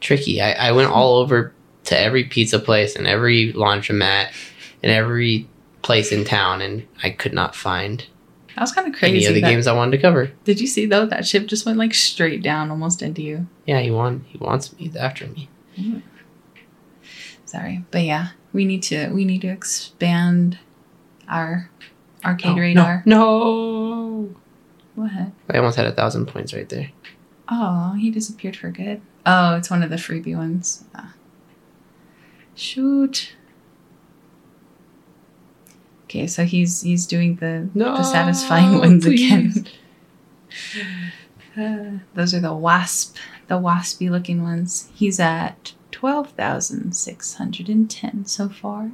tricky. 0.00 0.40
I, 0.40 0.52
I 0.52 0.72
went 0.72 0.90
all 0.90 1.16
over 1.16 1.52
to 1.84 1.98
every 1.98 2.24
pizza 2.24 2.58
place 2.58 2.94
and 2.94 3.06
every 3.06 3.52
laundromat 3.52 4.32
and 4.82 4.92
every 4.92 5.48
place 5.82 6.12
in 6.12 6.24
town, 6.24 6.60
and 6.60 6.86
I 7.02 7.10
could 7.10 7.32
not 7.32 7.54
find 7.56 8.04
That 8.56 8.62
was 8.62 8.72
kind 8.72 8.86
of 8.88 8.94
any 8.94 8.98
crazy. 8.98 9.26
of 9.26 9.34
the 9.34 9.40
that- 9.42 9.50
games 9.50 9.66
I 9.66 9.72
wanted 9.74 9.92
to 9.92 9.98
cover. 10.02 10.32
Did 10.44 10.60
you 10.60 10.66
see 10.66 10.86
though 10.86 11.06
that 11.06 11.26
ship 11.26 11.46
just 11.46 11.64
went 11.66 11.78
like 11.78 11.92
straight 11.94 12.42
down 12.42 12.70
almost 12.70 13.02
into 13.02 13.22
you? 13.22 13.46
Yeah, 13.66 13.80
he 13.80 13.90
want 13.90 14.24
he 14.26 14.38
wants 14.38 14.72
me. 14.72 14.84
He's 14.84 14.96
after 14.96 15.26
me. 15.26 15.48
Sorry, 17.44 17.84
but 17.90 18.02
yeah, 18.02 18.28
we 18.52 18.64
need 18.64 18.82
to 18.84 19.08
we 19.10 19.24
need 19.24 19.42
to 19.42 19.48
expand 19.48 20.58
our 21.28 21.70
arcade 22.24 22.52
Oh, 22.56 22.60
radar. 22.60 23.02
No, 23.06 23.20
no. 24.26 24.34
What? 24.94 25.12
I 25.50 25.58
almost 25.58 25.76
had 25.76 25.86
a 25.86 25.92
thousand 25.92 26.26
points 26.26 26.54
right 26.54 26.68
there. 26.68 26.90
Oh, 27.48 27.92
he 27.92 28.10
disappeared 28.10 28.56
for 28.56 28.70
good. 28.70 29.00
Oh, 29.26 29.54
it's 29.56 29.68
one 29.70 29.82
of 29.82 29.90
the 29.90 29.96
freebie 29.96 30.34
ones. 30.34 30.84
Ah. 30.94 31.12
Shoot. 32.54 33.34
Okay, 36.06 36.26
so 36.26 36.44
he's 36.44 36.82
he's 36.82 37.06
doing 37.06 37.36
the 37.36 37.68
No, 37.74 37.96
the 37.96 38.02
satisfying 38.02 38.78
ones 38.80 39.04
please. 39.04 39.24
again. 39.24 39.66
Uh, 41.58 42.00
those 42.14 42.34
are 42.34 42.40
the 42.40 42.52
wasp, 42.54 43.16
the 43.48 43.54
waspy 43.54 44.10
looking 44.10 44.42
ones. 44.42 44.90
He's 44.94 45.18
at 45.18 45.72
twelve 45.90 46.32
thousand 46.32 46.92
six 46.94 47.34
hundred 47.34 47.68
and 47.70 47.90
ten 47.90 48.26
so 48.26 48.50
far. 48.50 48.90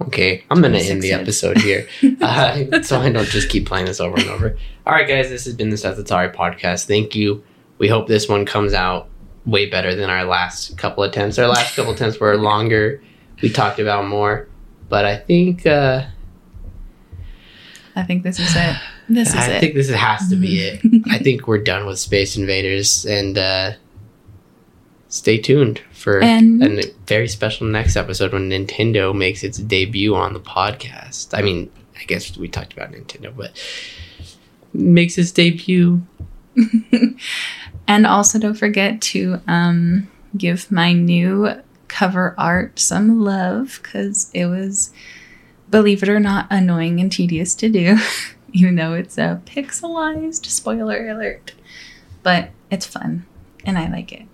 Okay, 0.00 0.44
I'm 0.50 0.60
gonna 0.60 0.78
end 0.78 1.02
the 1.02 1.12
episode 1.12 1.58
here, 1.58 1.86
uh, 2.20 2.82
so 2.82 2.98
I 3.00 3.10
don't 3.10 3.28
just 3.28 3.48
keep 3.48 3.64
playing 3.66 3.86
this 3.86 4.00
over 4.00 4.16
and 4.16 4.28
over. 4.28 4.56
All 4.86 4.92
right, 4.92 5.06
guys, 5.06 5.28
this 5.28 5.44
has 5.44 5.54
been 5.54 5.70
the 5.70 5.76
Sethatari 5.76 6.34
podcast. 6.34 6.86
Thank 6.86 7.14
you. 7.14 7.44
We 7.78 7.86
hope 7.88 8.08
this 8.08 8.28
one 8.28 8.44
comes 8.44 8.74
out 8.74 9.08
way 9.46 9.66
better 9.70 9.94
than 9.94 10.10
our 10.10 10.24
last 10.24 10.76
couple 10.78 11.04
attempts. 11.04 11.38
Our 11.38 11.46
last 11.46 11.76
couple 11.76 11.92
attempts 11.92 12.18
were 12.18 12.36
longer. 12.36 13.00
We 13.40 13.50
talked 13.50 13.78
about 13.78 14.06
more, 14.08 14.48
but 14.88 15.04
I 15.04 15.16
think 15.16 15.66
uh, 15.66 16.04
I 17.96 18.02
think 18.04 18.22
this 18.22 18.38
is 18.38 18.54
it. 18.54 18.76
This 19.08 19.28
is 19.30 19.34
I 19.34 19.38
it. 19.38 19.48
Mm-hmm. 19.50 19.60
think 19.60 19.74
this 19.74 19.90
has 19.90 20.28
to 20.30 20.36
be 20.36 20.60
it. 20.60 20.80
I 21.10 21.18
think 21.18 21.46
we're 21.48 21.58
done 21.62 21.86
with 21.86 21.98
Space 21.98 22.36
Invaders, 22.36 23.04
and 23.06 23.36
uh, 23.38 23.72
stay 25.08 25.38
tuned 25.38 25.80
for 25.92 26.20
And- 26.22 26.62
a 26.62 26.82
very 27.06 27.28
special 27.28 27.66
next 27.66 27.96
episode 27.96 28.32
when 28.32 28.50
Nintendo 28.50 29.14
makes 29.16 29.42
its 29.42 29.58
debut 29.58 30.14
on 30.14 30.32
the 30.34 30.40
podcast. 30.40 31.36
I 31.36 31.42
mean, 31.42 31.70
I 31.98 32.04
guess 32.04 32.36
we 32.36 32.48
talked 32.48 32.72
about 32.72 32.92
Nintendo, 32.92 33.34
but 33.36 33.52
makes 34.72 35.16
its 35.18 35.32
debut. 35.32 36.02
and 37.88 38.06
also 38.06 38.38
don't 38.38 38.54
forget 38.54 39.00
to 39.00 39.40
um, 39.48 40.08
give 40.36 40.70
my 40.70 40.92
new 40.92 41.50
cover 41.88 42.34
art 42.38 42.78
some 42.78 43.20
love 43.20 43.80
because 43.82 44.30
it 44.34 44.46
was 44.46 44.90
believe 45.70 46.02
it 46.02 46.08
or 46.08 46.20
not 46.20 46.46
annoying 46.50 47.00
and 47.00 47.10
tedious 47.12 47.54
to 47.56 47.68
do 47.68 47.96
even 48.52 48.76
though 48.76 48.94
it's 48.94 49.18
a 49.18 49.40
pixelized 49.44 50.46
spoiler 50.46 51.08
alert. 51.08 51.54
But 52.22 52.50
it's 52.70 52.86
fun 52.86 53.26
and 53.64 53.78
i 53.78 53.88
like 53.90 54.12
it. 54.12 54.26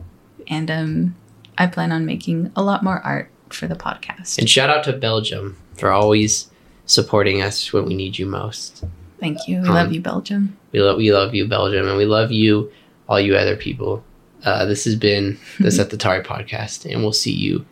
And 0.49 0.71
um, 0.71 1.17
i 1.59 1.67
plan 1.67 1.93
on 1.93 2.05
making 2.07 2.53
a 2.57 2.63
lot 2.63 2.83
more 2.85 3.01
art 3.01 3.31
for 3.51 3.67
the 3.67 3.75
podcast. 3.77 4.39
And 4.39 4.49
shout 4.51 4.71
out 4.71 4.85
to 4.85 4.93
Belgium 4.93 5.57
for 5.77 5.91
always 5.91 6.51
supporting 6.87 7.41
us 7.43 7.73
when 7.73 7.87
we 7.87 7.95
need 7.95 8.19
you 8.19 8.27
most. 8.27 8.85
thank 9.21 9.47
you. 9.49 9.61
We 9.63 9.69
Um, 9.69 9.75
love 9.75 9.93
you 9.93 10.01
belgium. 10.01 10.57
We 10.73 10.81
love 10.81 10.97
we 10.99 11.13
love 11.13 11.35
you, 11.35 11.47
Belgium, 11.49 11.87
and 11.89 11.97
we 11.97 12.05
love 12.05 12.31
you, 12.33 12.71
all 13.09 13.21
you 13.21 13.37
other 13.37 13.57
people. 13.57 14.05
Uh, 14.45 14.65
this 14.67 14.85
has 14.85 14.95
been 14.97 15.39
the 15.61 15.71
Set 15.71 15.91
the 15.91 15.97
Tari 15.97 16.23
podcast, 16.23 16.91
and 16.91 17.03
we'll 17.03 17.13
see 17.13 17.33
you 17.33 17.65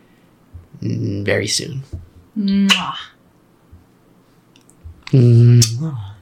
very 0.81 1.47
soon. 1.47 1.83
Mwah. 2.37 2.95
Mwah. 5.11 6.12